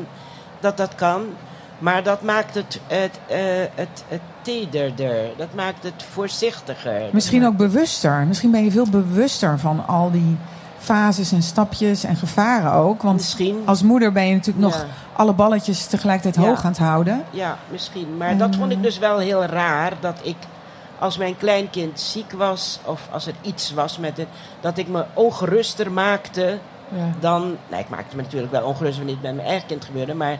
[0.59, 1.21] dat dat kan.
[1.79, 3.37] Maar dat maakt het, het, eh,
[3.75, 5.15] het, het tederder.
[5.37, 7.01] Dat maakt het voorzichtiger.
[7.11, 8.25] Misschien ook bewuster.
[8.27, 10.37] Misschien ben je veel bewuster van al die
[10.77, 13.01] fases en stapjes en gevaren ook.
[13.01, 13.61] Want Misschien.
[13.65, 14.85] als moeder ben je natuurlijk nog Ja.
[15.13, 16.49] alle balletjes tegelijkertijd Ja.
[16.51, 17.23] hoog aan het houden.
[17.29, 18.17] Ja, misschien.
[18.17, 19.93] Maar dat vond ik dus wel heel raar.
[19.99, 20.35] Dat ik,
[20.99, 24.27] als mijn kleinkind ziek was, of als er iets was met het,
[24.59, 26.59] dat ik me ongeruster maakte
[26.95, 27.11] Ja.
[27.19, 27.57] dan.
[27.67, 30.13] Nou, ik maakte me natuurlijk wel ongerust wanneer het met mijn eigen kind gebeurde.
[30.13, 30.39] Maar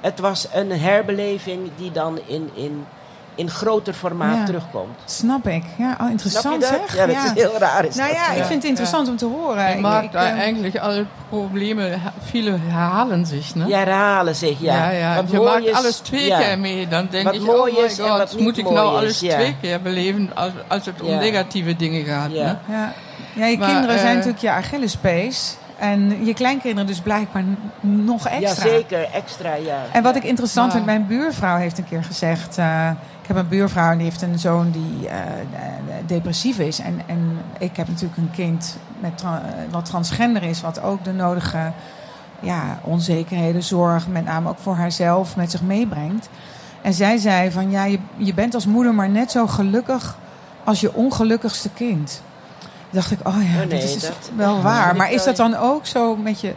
[0.00, 2.86] het was een herbeleving die dan in, in,
[3.38, 4.44] in groter formaat Ja.
[4.44, 4.98] terugkomt.
[5.04, 5.64] Snap ik.
[5.76, 6.90] Ja, oh, interessant Snap je dat?
[6.90, 6.96] zeg.
[6.96, 7.84] Ja, dat is heel raar.
[7.84, 8.18] Is Nou dat.
[8.18, 8.44] ja, ik Ja.
[8.44, 9.68] vind het interessant om te horen.
[9.68, 13.66] Je Ik- maakt ik, da eh, eigentlich alle Probleme, viele herhalen sich, ne?
[13.66, 14.74] Ja, herhalen zich, ja.
[14.74, 15.14] ja, ja.
[15.14, 16.38] Wat je maakt is- alles twee ja.
[16.38, 16.88] keer mee.
[16.88, 19.20] Dan denk Wat ik, mooi oh my wat god, niet moet ik nou is, alles
[19.20, 19.34] ja.
[19.34, 21.18] twee keer beleven als, als het om Ja.
[21.18, 22.30] negatieve dingen gaat.
[22.32, 22.44] Ja.
[22.44, 22.56] Ne?
[22.74, 22.92] ja.
[23.34, 25.56] ja, je Maar, kinderen zijn eh, natuurlijk je Achillespees.
[25.78, 27.44] En je kleinkinderen dus blijkbaar
[27.80, 28.68] nog Ja, extra.
[28.68, 29.08] zeker.
[29.12, 29.82] Extra, ja.
[29.92, 32.58] En wat ik interessant Maar- vind, mijn buurvrouw heeft een keer gezegd...
[32.58, 32.90] eh,
[33.28, 35.26] heb een buurvrouw en die heeft een zoon die eh, eh,
[36.06, 36.78] depressief is.
[36.78, 40.60] En, en ik heb natuurlijk een kind met tra- eh, wat transgender is...
[40.60, 41.72] wat ook de nodige
[42.40, 44.08] ja, onzekerheden, zorg...
[44.08, 46.28] met name ook voor haarzelf met zich meebrengt.
[46.82, 50.16] En zij zei van, ja, je, je bent als moeder maar net zo gelukkig...
[50.64, 52.22] als je ongelukkigste kind.
[52.58, 54.96] Toen dacht ik, oh ja, Oh nee, is dus dat- wel dat waar.
[54.96, 56.54] Maar ik is wel- dat dan ook zo met je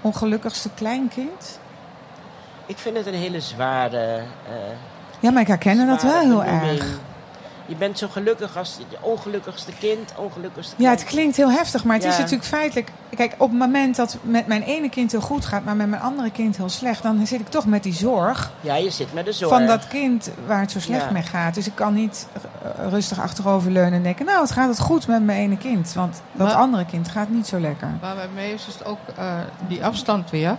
[0.00, 1.58] ongelukkigste kleinkind?
[2.66, 4.20] Ik vind het een hele zware...
[5.22, 6.86] Ja, maar ik herken dat wel heel erg.
[7.66, 11.96] Je bent zo gelukkig als het ongelukkigste kind, ongelukkigste Ja, het klinkt heel heftig, maar
[11.96, 12.90] het is natuurlijk feitelijk...
[13.16, 16.02] Kijk, op het moment dat met mijn ene kind heel goed gaat, maar met mijn
[16.02, 17.02] andere kind heel slecht...
[17.02, 19.52] dan zit ik toch met die zorg Ja, je zit met de zorg.
[19.52, 21.10] van dat kind waar het zo slecht Ja.
[21.10, 21.54] mee gaat.
[21.54, 22.26] Dus ik kan niet
[22.88, 24.26] rustig achteroverleunen en denken...
[24.26, 25.92] nou, het gaat het goed met mijn ene kind.
[25.92, 27.88] Want dat Maar- andere kind gaat niet zo lekker.
[28.00, 29.24] Maar bij mij is het ook eh,
[29.68, 30.56] die afstand weer.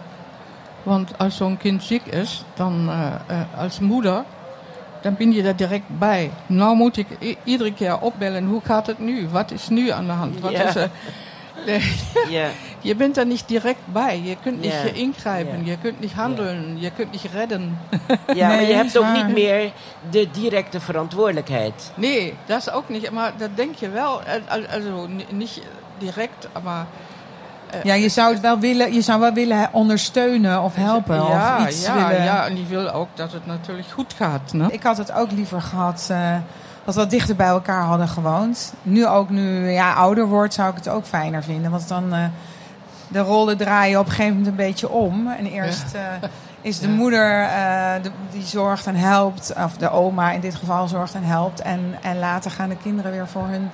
[0.84, 3.06] Want als zo'n kind ziek is, dan eh,
[3.39, 4.23] eh, als moeder,
[5.04, 6.32] dan ben je er direct bij.
[6.46, 7.08] Nou moet ik
[7.44, 9.28] iedere keer opbellen, hoe gaat het nu?
[9.28, 10.39] Wat is nu aan de hand?
[10.39, 10.63] Wat Ja.
[10.63, 10.89] is er?
[12.82, 14.22] Je bent er niet direct bij.
[14.24, 17.78] Je kunt niet ingrijpen, je kunt niet handelen, je kunt niet redden.
[18.34, 19.26] ja maar je hebt ook waar.
[19.26, 19.72] niet meer
[20.10, 21.92] de directe verantwoordelijkheid.
[21.96, 23.12] Nee, dat is ook niet.
[23.12, 24.24] Maar dat denk je wel.
[24.24, 25.62] eh, al- Also ni- niet
[25.98, 26.86] direct, maar
[27.84, 31.16] Ja, je zou het wel willen, je zou wel willen ondersteunen of helpen.
[31.16, 32.24] ja, of iets ja, willen...
[32.24, 34.54] ja, en die wil ook dat het natuurlijk goed gaat.
[34.54, 34.72] Ne?
[34.72, 36.32] Ik had het ook liever gehad eh,
[36.86, 38.74] dat we wat dichter bij elkaar hadden gewoond.
[38.82, 41.72] Nu ook nu ja, ouder wordt, zou ik het ook fijner vinden.
[41.72, 42.24] Want dan eh,
[43.08, 45.28] de rollen draaien op een gegeven moment een beetje om.
[45.28, 46.02] En eerst eh,
[46.62, 46.94] is de Ja.
[46.94, 47.50] moeder
[48.02, 49.54] de, die zorgt en helpt.
[49.66, 51.62] Of de oma in dit geval zorgt en helpt.
[51.62, 53.72] En, en later gaan de kinderen weer voor hun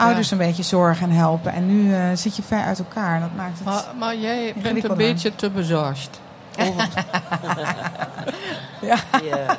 [0.00, 1.52] ouders een beetje zorgen en helpen.
[1.52, 3.20] En nu eh, zit je ver uit elkaar.
[3.20, 3.64] Dat maakt het...
[3.64, 6.20] Maar, maar jij bent een beetje te bezorgd.
[6.60, 6.88] Over-
[8.80, 9.56] Ja, ja.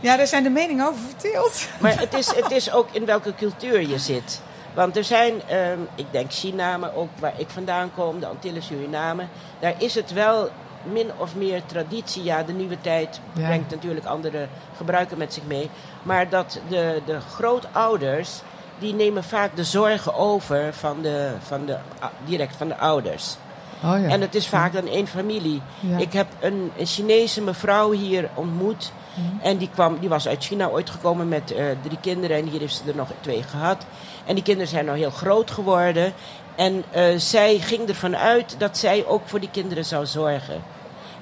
[0.00, 1.68] Ja, daar zijn de meningen over verdeeld.
[1.80, 4.40] Maar het is, het is ook in welke cultuur je zit.
[4.74, 8.62] Want er zijn, ehm, ik denk China, maar ook waar ik vandaan kom, de Antillen,
[8.62, 9.24] Suriname.
[9.60, 10.48] Daar is het wel
[10.92, 12.22] min of meer traditie.
[12.22, 13.46] Ja, de nieuwe tijd Ja.
[13.46, 15.70] brengt natuurlijk andere gebruiken met zich mee.
[16.02, 18.40] Maar dat de, de grootouders,
[18.84, 21.76] die nemen vaak de zorgen over van de, van de,
[22.24, 23.36] direct van de ouders.
[23.84, 24.08] Oh ja.
[24.08, 25.62] En het is vaak dan één familie.
[25.80, 25.98] Ja.
[25.98, 28.92] Ik heb een, een Chinese mevrouw hier ontmoet.
[29.14, 29.46] Mhm.
[29.46, 32.36] En die, kwam, die was uit China ooit gekomen met eh, drie kinderen.
[32.36, 33.86] En hier heeft ze er nog twee gehad.
[34.26, 36.12] En die kinderen zijn nou heel groot geworden.
[36.54, 40.62] En eh, zij ging ervan uit dat zij ook voor die kinderen zou zorgen.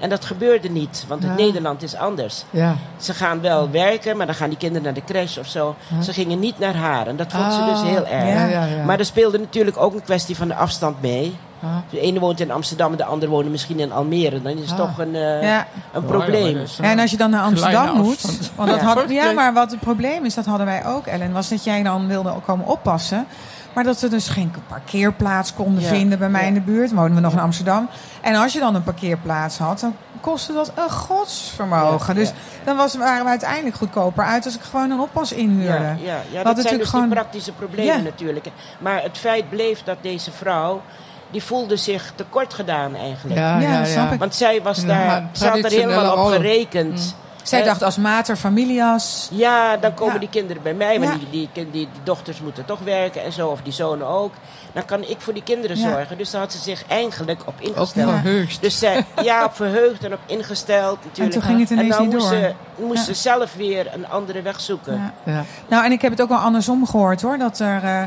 [0.02, 1.44] En dat gebeurde niet, want het Ja.
[1.44, 2.44] Nederland is anders.
[2.50, 2.74] ja.
[2.96, 5.74] Ze gaan wel werken, maar dan gaan die kinderen naar de crash of zo.
[5.96, 6.02] Ja.
[6.02, 7.06] Ze gingen niet naar haar.
[7.06, 8.28] En dat vond ze Ah, dus heel erg.
[8.28, 8.44] Ja.
[8.46, 8.84] Ja, ja, ja.
[8.84, 11.36] Maar er speelde natuurlijk ook een kwestie van de afstand mee.
[11.62, 11.68] Ah.
[11.90, 14.42] De ene woont in Amsterdam en de andere woont misschien in Almere.
[14.42, 14.86] Dan is het Ah.
[14.86, 15.66] toch een, eh, Ja.
[15.92, 16.56] een probleem.
[16.58, 18.22] Ja, Ja, en als je dan naar Amsterdam moet.
[18.56, 18.86] Want dat Ja.
[18.86, 21.82] had, ja, maar wat het probleem is, dat hadden wij ook, Ellen, was dat jij
[21.82, 23.26] dan wilde komen oppassen.
[23.72, 25.88] Maar dat we dus geen parkeerplaats konden Ja.
[25.88, 26.46] vinden bij mij Ja.
[26.46, 26.92] in de buurt.
[26.92, 27.88] Woonden we nog in Amsterdam.
[28.20, 32.14] En als je dan een parkeerplaats had, dan kostte dat een godsvermogen.
[32.14, 32.34] Ja, dus ja.
[32.64, 35.72] dan was, waren we uiteindelijk goedkoper uit als ik gewoon een oppas inhuurde.
[35.84, 38.02] Ja, ja, ja dat zijn natuurlijk dus gewoon- die praktische problemen Ja.
[38.02, 38.46] natuurlijk.
[38.78, 40.82] Maar het feit bleef dat deze vrouw,
[41.30, 43.38] die voelde zich tekort gedaan eigenlijk.
[43.38, 44.12] Ja, Ja, ja, dat snap ja.
[44.12, 44.18] ik.
[44.18, 47.16] Want zij was Ja, daar, ze had er helemaal op gerekend.
[47.42, 49.28] Zij dacht als mater familias.
[49.32, 50.20] Ja, dan komen Ja.
[50.20, 51.18] die kinderen bij mij, want Ja.
[51.18, 54.32] die, die, die, die dochters moeten toch werken en zo, of die zonen ook.
[54.72, 55.90] Dan kan ik voor die kinderen Ja.
[55.90, 56.18] zorgen.
[56.18, 58.08] Dus daar had ze zich eigenlijk op Ook ingesteld.
[58.10, 58.20] Ja.
[58.20, 58.60] verheugd.
[58.62, 61.32] Dus zij, ja, op verheugd en op ingesteld En natuurlijk.
[61.34, 62.38] toen ging het En ineens dan niet moest, door.
[62.38, 63.14] ze, moest Ja.
[63.14, 64.94] ze zelf weer een andere weg zoeken.
[64.94, 65.32] Ja.
[65.32, 65.44] Ja.
[65.68, 67.38] Nou, en ik heb het ook wel andersom gehoord hoor.
[67.38, 68.02] Dat er eh,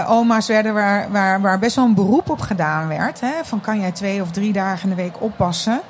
[0.00, 3.20] eh, oma's werden waar, waar, waar best wel een beroep op gedaan werd.
[3.20, 3.32] Hè?
[3.42, 5.80] Van kan jij twee of drie dagen in de week oppassen?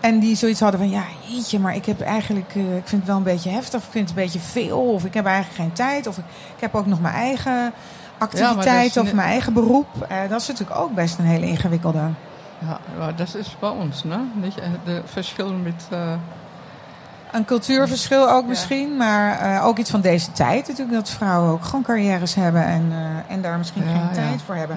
[0.00, 3.06] En die zoiets hadden van ja, jeetje, maar ik heb eigenlijk, eh, ik vind het
[3.06, 5.56] wel een beetje heftig, of ik vind het een beetje veel, of ik heb eigenlijk
[5.56, 7.72] geen tijd, of ik, ik heb ook nog mijn eigen
[8.18, 9.86] activiteit of mijn eigen beroep.
[10.08, 12.02] Eh, dat is natuurlijk ook best een hele ingewikkelde.
[12.58, 14.16] Ja, maar dat is bij ons, ne?
[14.34, 15.88] Niet eh, de verschil met.
[17.32, 20.96] Een cultuurverschil ook misschien, maar ook iets van deze tijd natuurlijk.
[20.96, 22.92] Dat vrouwen ook gewoon carrières hebben en,
[23.28, 24.76] en daar misschien geen tijd voor hebben.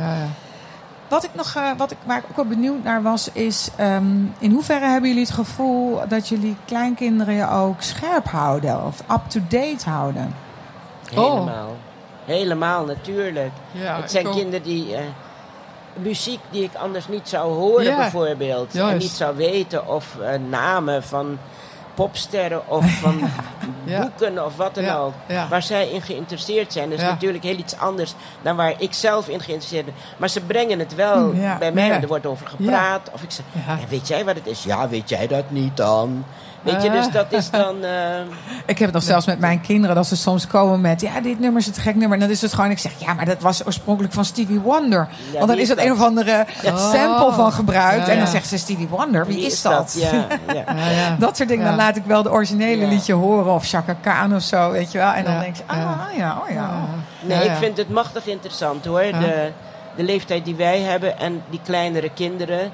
[1.08, 4.06] Wat ik nog, eh, wat ik, waar ik ook wel benieuwd naar was, is ehm,
[4.39, 9.89] in hoeverre hebben jullie het gevoel dat jullie kleinkinderen je ook scherp houden of up-to-date
[9.89, 10.36] houden?
[11.16, 11.32] Oh.
[11.32, 11.76] Helemaal.
[12.26, 13.52] Helemaal, natuurlijk.
[13.72, 14.96] Ja, het zijn kinderen die...
[14.96, 15.02] eh,
[16.02, 17.98] muziek die ik anders niet zou horen Ja.
[17.98, 18.76] bijvoorbeeld.
[18.76, 19.88] En niet zou weten.
[19.88, 21.38] Of eh, namen van
[21.93, 23.29] popsterren of van
[23.84, 23.99] Ja.
[24.01, 25.13] boeken of wat dan Ja, ook.
[25.27, 25.47] ja.
[25.47, 26.89] Waar zij in geïnteresseerd zijn.
[26.89, 29.93] Dat is natuurlijk heel iets anders dan waar ik zelf in geïnteresseerd ben.
[30.17, 31.58] Maar ze brengen het wel Ja.
[31.58, 31.89] bij mij.
[32.01, 33.10] Er wordt over gepraat.
[33.13, 33.77] Of ik zeg, Ja.
[33.79, 34.63] "Ja, weet jij wat het is?
[34.63, 36.25] Ja, weet jij dat niet dan?
[36.63, 37.84] Weet je, dus dat is dan...
[37.86, 37.91] eh,
[38.65, 41.39] Ik heb het nog zelfs met mijn kinderen dat ze soms komen met ja, dit
[41.39, 42.13] nummer is het gek nummer.
[42.13, 45.08] En dan is het gewoon, ik zeg ja, maar dat was oorspronkelijk van Stevie Wonder.
[45.34, 45.78] Want dan is dat?
[45.78, 46.91] een of andere Oh.
[46.91, 48.06] sample van gebruikt.
[48.06, 49.95] Ja, en dan zegt ze Stevie Wonder, wie, is dat?
[49.99, 50.63] Ja, ja.
[50.76, 51.15] Ja, ja.
[51.19, 51.65] Dat soort dingen.
[51.65, 52.88] Dan laat ik wel de originele Ja.
[52.88, 53.54] liedje horen.
[53.54, 55.12] Of Chaka Khan of zo, weet je wel.
[55.12, 55.39] En dan Ja.
[55.39, 56.08] denk je, ah Ja.
[56.17, 56.69] ja, oh ja.
[57.19, 57.56] Nee, Ja, ik ja.
[57.56, 59.04] vind het machtig interessant hoor.
[59.04, 59.19] Ja.
[59.19, 59.52] De,
[59.95, 62.71] de leeftijd die wij hebben en die kleinere kinderen.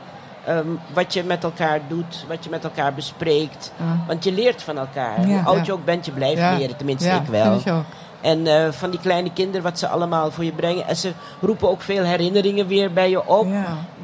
[0.49, 3.71] Ehm, wat je met elkaar doet, wat je met elkaar bespreekt.
[3.77, 4.03] Ja.
[4.07, 5.25] Want je leert van elkaar.
[5.25, 6.75] Hoe oud je ook bent, je blijft leren.
[6.77, 7.51] Tenminste, ik wel.
[7.51, 7.83] vind ik ook.
[8.21, 10.87] En eh, van die kleine kinderen, wat ze allemaal voor je brengen.
[10.87, 13.47] En ze roepen ook veel herinneringen weer bij je op.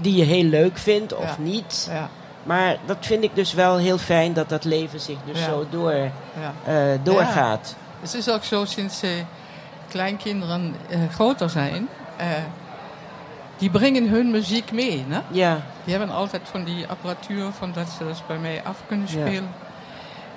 [0.02, 1.90] Die je heel leuk vindt of niet.
[1.92, 2.10] Ja,
[2.44, 5.92] Maar dat vind ik dus wel heel fijn dat dat leven zich dus zo door,
[5.92, 7.76] eh, doorgaat.
[8.02, 9.10] Het is ook zo sinds eh,
[9.88, 10.76] kleinkinderen
[11.12, 11.88] groter zijn.
[13.58, 15.06] die brengen hun muziek mee.
[15.08, 15.22] Ne?
[15.32, 19.08] Ja, Die hebben altijd van die apparatuur van dat ze dat bij mij af kunnen
[19.08, 19.50] spelen.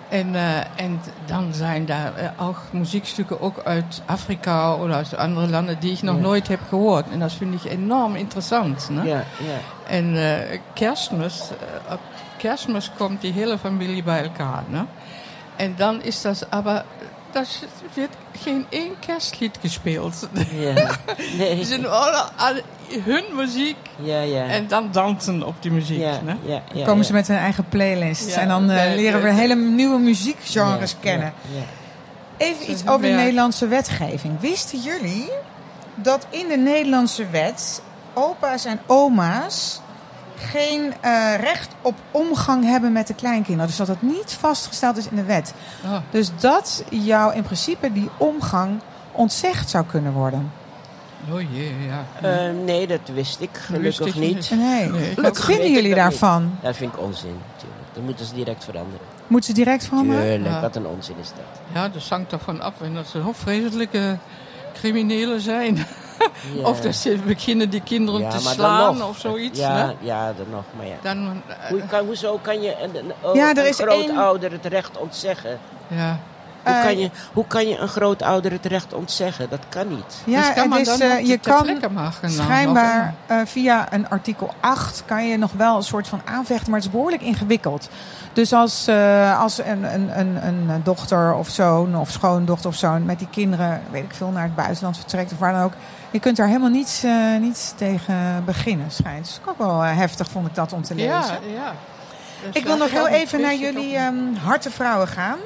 [0.08, 5.48] En, eh, en dan zijn daar eh, ook muziekstukken ook uit Afrika oder uit andere
[5.48, 6.20] landen die ik nog Ja.
[6.20, 7.10] nooit heb gehoord.
[7.10, 8.88] En dat vind ik enorm interessant.
[8.90, 9.04] Ne?
[9.04, 9.58] ja, ja.
[9.88, 12.00] En eh, kerstmis, eh, op
[12.36, 14.62] kerstmis komt die hele familie bij elkaar.
[14.68, 14.84] Ne?
[15.56, 16.84] En dan is dat, aber
[17.38, 18.10] er wird
[18.42, 20.28] geen één kerstlied gespeeld.
[20.52, 20.74] ja.
[21.36, 21.64] Nee.
[21.88, 22.62] Alle, alle
[23.04, 24.44] hun muziek Ja, ja.
[24.46, 25.98] en dan dansen op die muziek.
[25.98, 26.36] ja, Ne?
[26.44, 27.02] ja, ja, komen ja.
[27.06, 28.28] ze met hun eigen playlist.
[28.28, 31.32] Ja, en dan eh, leren we hele nieuwe muziekgenres Ja, kennen.
[31.52, 31.64] ja, ja.
[32.36, 33.08] Even Ze iets over de.
[33.14, 34.40] Nederlandse wetgeving.
[34.40, 35.30] Wisten jullie
[35.94, 37.82] dat in de Nederlandse wet
[38.14, 39.80] opa's en oma's
[40.38, 43.66] geen eh, recht op omgang hebben met de kleinkinderen?
[43.66, 45.54] Dus dat het niet vastgesteld is in de wet.
[45.84, 48.80] Oh, Dus dat jou in principe die omgang
[49.12, 50.52] ontzegd zou kunnen worden.
[51.32, 52.04] oh jee, ja.
[52.46, 54.34] Eh, nee, dat wist ik gelukkig Wist niet.
[54.34, 54.50] niet.
[54.50, 54.88] Nee.
[54.90, 56.58] Nee, ik Wat vinden jullie dat daarvan?
[56.62, 57.82] Dat vind ik onzin, natuurlijk.
[57.92, 59.06] Dan moeten ze direct veranderen.
[59.26, 60.22] Moeten ze direct veranderen?
[60.22, 60.60] Tuurlijk, Ja.
[60.60, 61.60] wat een onzin is dat.
[61.74, 62.72] Ja, dat hangt ervan af.
[62.80, 64.16] En dat ze vreselijke
[64.74, 65.86] criminelen zijn.
[66.54, 66.68] Ja.
[66.68, 69.08] Of dat ze beginnen die kinderen Ja, te slaan nog.
[69.08, 69.58] of zoiets.
[69.58, 69.94] Ja, ne?
[70.00, 70.94] ja, dan nog, maar ja.
[71.02, 74.52] Dan, eh, Hoe kan, hoezo kan je een, een, een, Ja, er een is grootouder
[74.52, 75.58] het recht ontzeggen?
[75.86, 76.18] ja.
[76.64, 79.46] Hoe, Eh, kan je, hoe kan je een grootouder het recht ontzeggen?
[79.50, 80.22] Dat kan niet.
[80.24, 81.66] Ja, dus kan het is, dan eh, je kan
[82.26, 86.78] schijnbaar eh, via een artikel 8 kan je nog wel een soort van aanvechten, maar
[86.80, 87.88] het is behoorlijk ingewikkeld.
[88.32, 90.36] Dus als, eh, als een, een, een,
[90.68, 94.42] een dochter of zoon of schoondochter of zoon met die kinderen, weet ik veel, naar
[94.42, 95.72] het buitenland vertrekt of waar dan ook.
[96.10, 99.24] Je kunt daar helemaal niets, eh, niets tegen beginnen, schijnt.
[99.24, 101.10] Dus ook wel eh, heftig vond ik dat om te lezen.
[101.10, 101.74] Ja, ja.
[102.44, 105.38] Dus Ik wil nog heel even naar jullie ehm harte vrouwen gaan.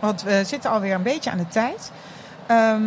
[0.00, 1.92] Want we zitten alweer een beetje aan de tijd.
[2.46, 2.82] Ehm,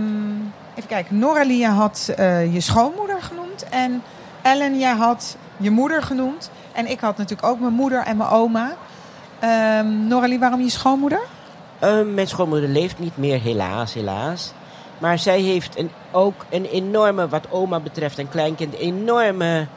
[0.76, 1.20] even kijken.
[1.20, 3.70] Noralie had eh, je schoonmoeder genoemd.
[3.70, 4.04] En
[4.42, 6.50] Ellen, jij had je moeder genoemd.
[6.72, 8.74] En ik had natuurlijk ook mijn moeder en mijn oma.
[9.40, 11.22] Ehm Noralie, waarom je schoonmoeder?
[12.14, 14.54] Mijn schoonmoeder leeft niet meer, helaas, helaas.
[14.98, 19.68] Maar zij heeft een, ook een enorme, wat oma betreft, een kleinkind, enorme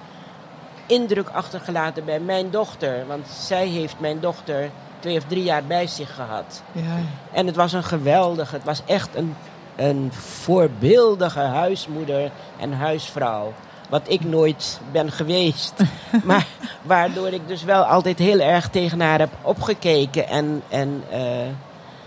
[0.86, 3.06] indruk achtergelaten bij mijn dochter.
[3.06, 6.62] Want zij heeft mijn dochter twee of drie jaar bij zich gehad.
[6.72, 6.96] Ja.
[7.32, 9.36] En het was een geweldige, het was echt een,
[9.76, 13.52] een voorbeeldige huismoeder en huisvrouw.
[13.88, 15.74] Wat ik nooit ben geweest.
[16.24, 16.46] maar
[16.82, 20.28] waardoor ik dus wel altijd heel erg tegen haar heb opgekeken.
[20.28, 21.20] En, en eh,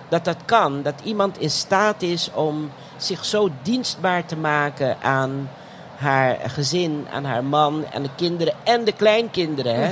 [0.09, 0.81] dat dat kan.
[0.81, 5.49] Dat iemand in staat is om zich zo dienstbaar te maken aan
[5.95, 9.75] haar gezin, aan haar man, aan de kinderen en de kleinkinderen.
[9.75, 9.91] Hè?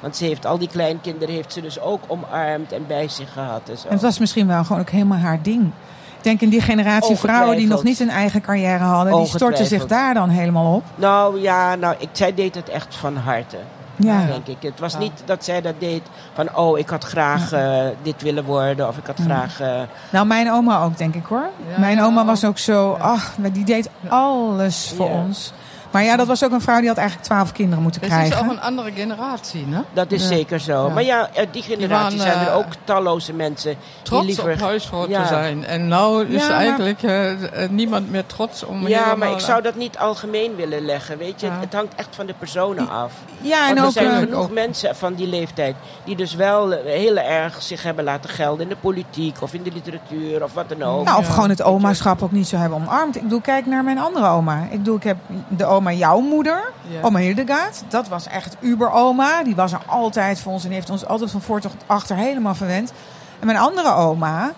[0.00, 3.68] Want ze heeft al die kleinkinderen heeft ze dus ook omarmd en bij zich gehad.
[3.68, 3.86] En zo.
[3.86, 5.72] En het was misschien wel gewoon ook helemaal haar ding.
[6.16, 9.66] Ik denk in die generatie vrouwen die nog niet een eigen carrière hadden, die stortten
[9.66, 10.84] zich daar dan helemaal op.
[10.94, 13.56] Nou ja, nou, ik, zij deed het echt van harte.
[13.98, 14.26] Ja.
[14.26, 14.56] Denk ik.
[14.62, 16.02] Het was niet dat zij dat deed
[16.34, 18.88] van, oh, ik had graag eh, dit willen worden.
[18.88, 19.60] Of ik had graag...
[19.60, 19.80] eh,
[20.10, 21.48] Nou, mijn oma ook, denk ik hoor.
[21.72, 22.58] Ja, mijn oma was ook.
[22.58, 25.12] zo, ach, maar die deed alles voor Ja.
[25.14, 25.52] ons.
[25.90, 28.16] Maar ja, dat was ook een vrouw die had eigenlijk twaalf kinderen moeten Het is
[28.16, 28.38] krijgen.
[28.44, 29.82] ook een andere generatie, ne?
[29.92, 30.28] dat is Ja.
[30.28, 30.86] zeker zo.
[30.86, 30.94] Ja.
[30.94, 34.52] Maar ja, uit die generatie waren, zijn er eh, ook talloze mensen Trots die liever...
[34.52, 35.22] op huisvrouw Ja.
[35.22, 35.64] te zijn.
[35.64, 39.62] En nou is maar- eigenlijk eh, eh, niemand meer trots om Ja, maar ik zou
[39.62, 41.46] dat niet algemeen willen leggen, weet je.
[41.46, 41.52] Ja.
[41.52, 43.12] Het, het hangt echt van de personen af.
[43.40, 45.74] ja, Want en er ook, zijn eh, genoeg ook- mensen van die leeftijd
[46.04, 49.62] die dus wel eh, heel erg zich hebben laten gelden in de politiek of in
[49.62, 51.04] de literatuur of wat dan ook.
[51.04, 51.32] nou, of Ja.
[51.32, 53.16] gewoon het omaschap ook niet zo hebben omarmd.
[53.16, 54.62] Ik bedoel, kijk naar mijn andere oma.
[54.70, 55.16] Ik bedoel, ik heb
[55.48, 57.00] de oma jouw moeder, Ja.
[57.02, 57.82] oma Hildegard.
[57.88, 59.42] Dat was echt uber-oma.
[59.42, 62.54] Die was er altijd voor ons en heeft ons altijd van voor tot achter helemaal
[62.54, 62.92] verwend.
[63.40, 64.52] En mijn andere oma,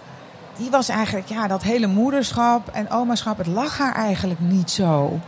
[0.57, 5.19] die was eigenlijk, ja, dat hele moederschap en omaschap, het lag haar eigenlijk niet zo.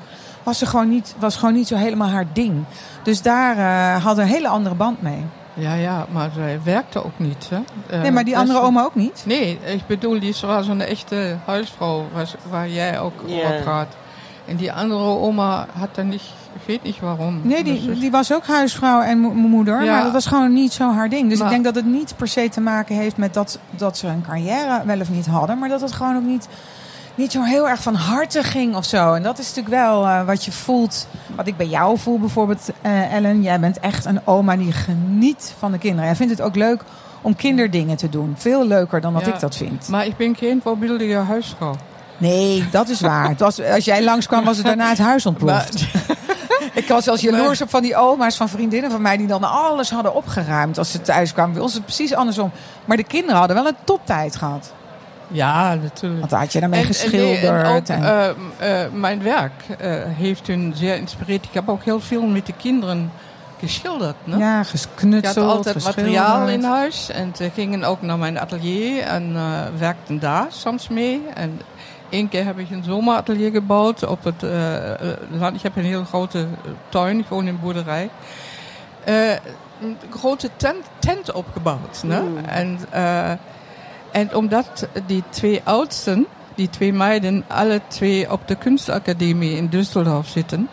[0.43, 2.65] Was, ze gewoon niet, was gewoon niet zo helemaal haar ding.
[3.03, 5.25] Dus daar eh hadden we een hele andere band mee.
[5.55, 7.49] Ja, ja, maar zij werkte ook niet.
[7.51, 7.61] Hè?
[7.97, 9.23] Eh, Nee, maar die andere oma ook niet?
[9.27, 13.97] Nee, ik bedoel, die was zo'n echte huisvrouw, was, waar jij ook over praat.
[14.47, 16.21] En die andere oma had dan niet,
[16.55, 17.41] ik weet niet waarom.
[17.43, 19.83] Nee, die, die was ook huisvrouw en mo- moeder.
[19.85, 19.93] Ja.
[19.95, 21.29] Maar dat was gewoon niet zo haar ding.
[21.29, 23.99] Dus Maar- ik denk dat het niet per se te maken heeft met dat, dat
[23.99, 25.59] ze een carrière wel of niet hadden.
[25.59, 26.49] Maar dat het gewoon ook niet,
[27.15, 29.13] niet zo heel erg van harte ging of zo.
[29.15, 31.07] En dat is natuurlijk wel eh, wat je voelt.
[31.37, 33.43] Wat ik bij jou voel bijvoorbeeld, eh, Ellen.
[33.43, 36.05] Jij bent echt een oma die geniet van de kinderen.
[36.07, 36.83] Jij vindt het ook leuk
[37.21, 38.35] om kinderdingen te doen.
[38.37, 39.35] Veel leuker dan dat Ja.
[39.35, 39.89] ik dat vind.
[39.89, 41.75] Maar ik ben geen voorbeeldige huisvrouw.
[42.23, 43.29] Nee, dat is waar.
[43.29, 45.85] Het was, als jij langskwam was het daarna het huis ontploft.
[46.75, 49.17] Ik was zelfs jaloers op van die oma's van vriendinnen van mij...
[49.17, 51.53] die dan alles hadden opgeruimd als ze thuis kwamen.
[51.53, 52.51] Bij ons is het precies andersom.
[52.85, 54.73] Maar de kinderen hadden wel een toptijd gehad.
[55.29, 56.19] Ja, natuurlijk.
[56.19, 57.43] Want daar had je daarmee en geschilderd.
[57.43, 58.05] En, ook, en-
[58.59, 61.45] eh, eh, mijn werk eh, heeft hun zeer inspireerd.
[61.45, 63.13] Ik heb ook heel veel met de kinderen
[63.59, 64.17] geschilderd.
[64.25, 64.37] Ne?
[64.39, 69.03] ja, Ik geknutseld, had altijd materiaal in huis en ze gingen ook naar mijn atelier
[69.03, 69.37] en
[69.79, 71.23] werkten daar soms mee.
[71.35, 71.61] En
[72.13, 75.57] één keer heb ik een zomeratelier gebouwd op het eh, eh, land.
[75.57, 78.11] Ik heb een heel grote eh, tuin, ik woon in een boerderij.
[79.05, 79.31] Eh,
[79.83, 82.03] een grote tent, tent opgebouwd.
[82.03, 82.21] Ne?
[82.21, 82.37] Mm.
[82.37, 83.31] En, eh,
[84.13, 90.27] en omdat die twee oudsten, die twee meiden, alle twee op de kunstacademie in Düsseldorf
[90.27, 90.69] zitten,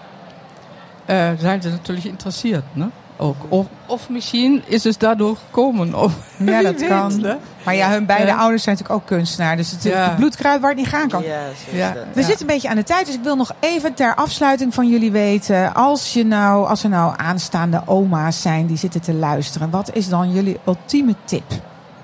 [1.06, 2.64] eh, zijn ze natuurlijk geïnteresseerd.
[2.72, 2.88] Ne?
[3.22, 3.36] Ook.
[3.50, 5.94] Of, of misschien is het daardoor gekomen.
[5.96, 7.24] Of, Ja, dat weet, kan.
[7.24, 7.36] hè?
[7.66, 8.38] Maar ja, hun beide Ja.
[8.38, 9.56] ouders zijn natuurlijk ook kunstenaar.
[9.56, 10.14] Dus het is Ja.
[10.16, 11.24] bloedkruid waar het niet gaan kan.
[11.24, 11.40] Ja,
[11.72, 12.04] is dat.
[12.14, 14.90] We zitten een beetje aan de tijd, dus ik wil nog even ter afsluiting van
[14.90, 15.74] jullie weten.
[15.74, 20.10] Als, je nou, als er nou aanstaande oma's zijn die zitten te luisteren, wat is
[20.10, 21.52] dan jullie ultieme tip?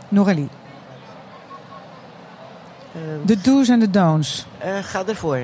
[0.09, 0.49] Noralie,
[2.93, 4.45] Eh, de do's en de don'ts.
[4.57, 5.39] eh, ga ervoor.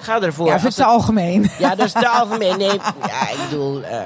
[0.00, 0.46] Ga ervoor.
[0.46, 1.50] Ja, voor het algemeen.
[1.58, 2.58] Ja, dat is te algemeen.
[2.58, 3.82] Nee, ja, ik bedoel...
[3.82, 3.98] eh,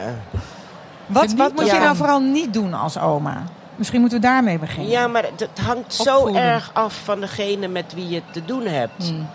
[1.09, 3.42] Wat, wat moet je nou vooral niet doen als oma?
[3.77, 4.90] Misschien moeten we daarmee beginnen.
[4.90, 9.09] ja, maar het, hangt zo erg af van degene met wie je te doen hebt.
[9.09, 9.29] Hmm.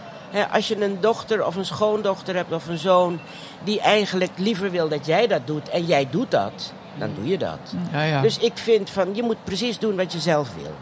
[0.51, 3.19] Als je een dochter of een schoondochter hebt of een zoon...
[3.63, 6.73] die eigenlijk liever wil dat jij dat doet en jij doet dat...
[6.95, 7.73] dan doe je dat.
[7.91, 8.21] Ja, ja.
[8.21, 10.73] Dus ik vind van, je moet precies doen wat je zelf wil.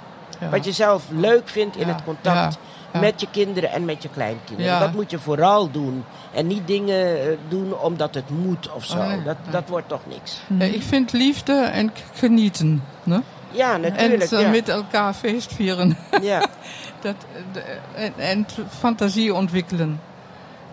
[0.49, 2.57] Wat je zelf leuk vindt in het contact
[2.93, 4.71] ja, met je kinderen en met je kleinkinderen.
[4.71, 4.79] Ja.
[4.79, 6.03] Dat moet je vooral doen.
[6.33, 8.97] En niet dingen eh, doen omdat het moet of zo.
[8.97, 9.23] Oh, nee.
[9.23, 10.41] dat, dat wordt toch niks.
[10.73, 12.83] Ik vind liefde en genieten.
[13.03, 13.21] Ne?
[13.51, 14.31] Ja, natuurlijk.
[14.31, 14.49] en eh, ja.
[14.49, 15.97] met elkaar feestvieren.
[16.21, 16.45] ja.
[16.99, 17.15] Dat,
[17.53, 20.01] eh, en, en fantasie ontwikkelen.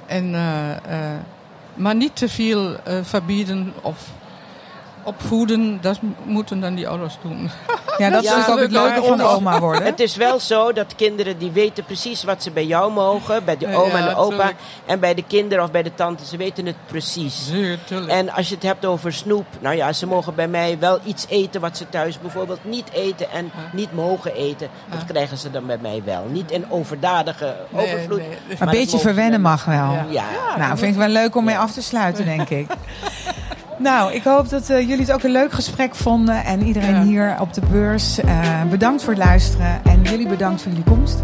[0.07, 0.31] En,
[1.75, 4.11] maar niet te veel verbieden of,
[5.09, 7.51] opvoeden, dat moeten dan die ouders doen.
[7.99, 9.83] Ja, dat Ja, is ook het leuk, leuke van maar- oma worden.
[9.85, 13.57] Het is wel zo dat kinderen die weten precies wat ze bij jou mogen, bij
[13.57, 14.29] de Ja, oma en de opa.
[14.37, 14.57] tuurlijk.
[14.87, 17.47] En bij de kinderen of bij de tante, ze weten het precies.
[17.47, 18.11] Zeer, tuurlijk.
[18.13, 21.27] En als je het hebt over snoep, nou ja, ze mogen bij mij wel iets
[21.29, 24.69] eten wat ze thuis bijvoorbeeld niet eten en niet mogen eten.
[24.91, 26.25] Dat krijgen ze dan bij mij wel.
[26.29, 28.19] Niet in overdadige Nee, overvloed.
[28.19, 28.29] nee.
[28.59, 29.77] Maar een beetje verwennen mag wel.
[29.77, 30.05] Ja.
[30.11, 30.25] Ja.
[30.59, 32.67] nou, vind ik wel leuk om mee af te sluiten, denk ik.
[33.79, 36.45] Nou, ik hoop dat eh, jullie het ook een leuk gesprek vonden.
[36.45, 37.03] En iedereen Ja.
[37.03, 38.19] hier op de beurs.
[38.21, 39.81] eh, bedankt voor het luisteren.
[39.85, 41.23] En jullie bedankt voor jullie komst.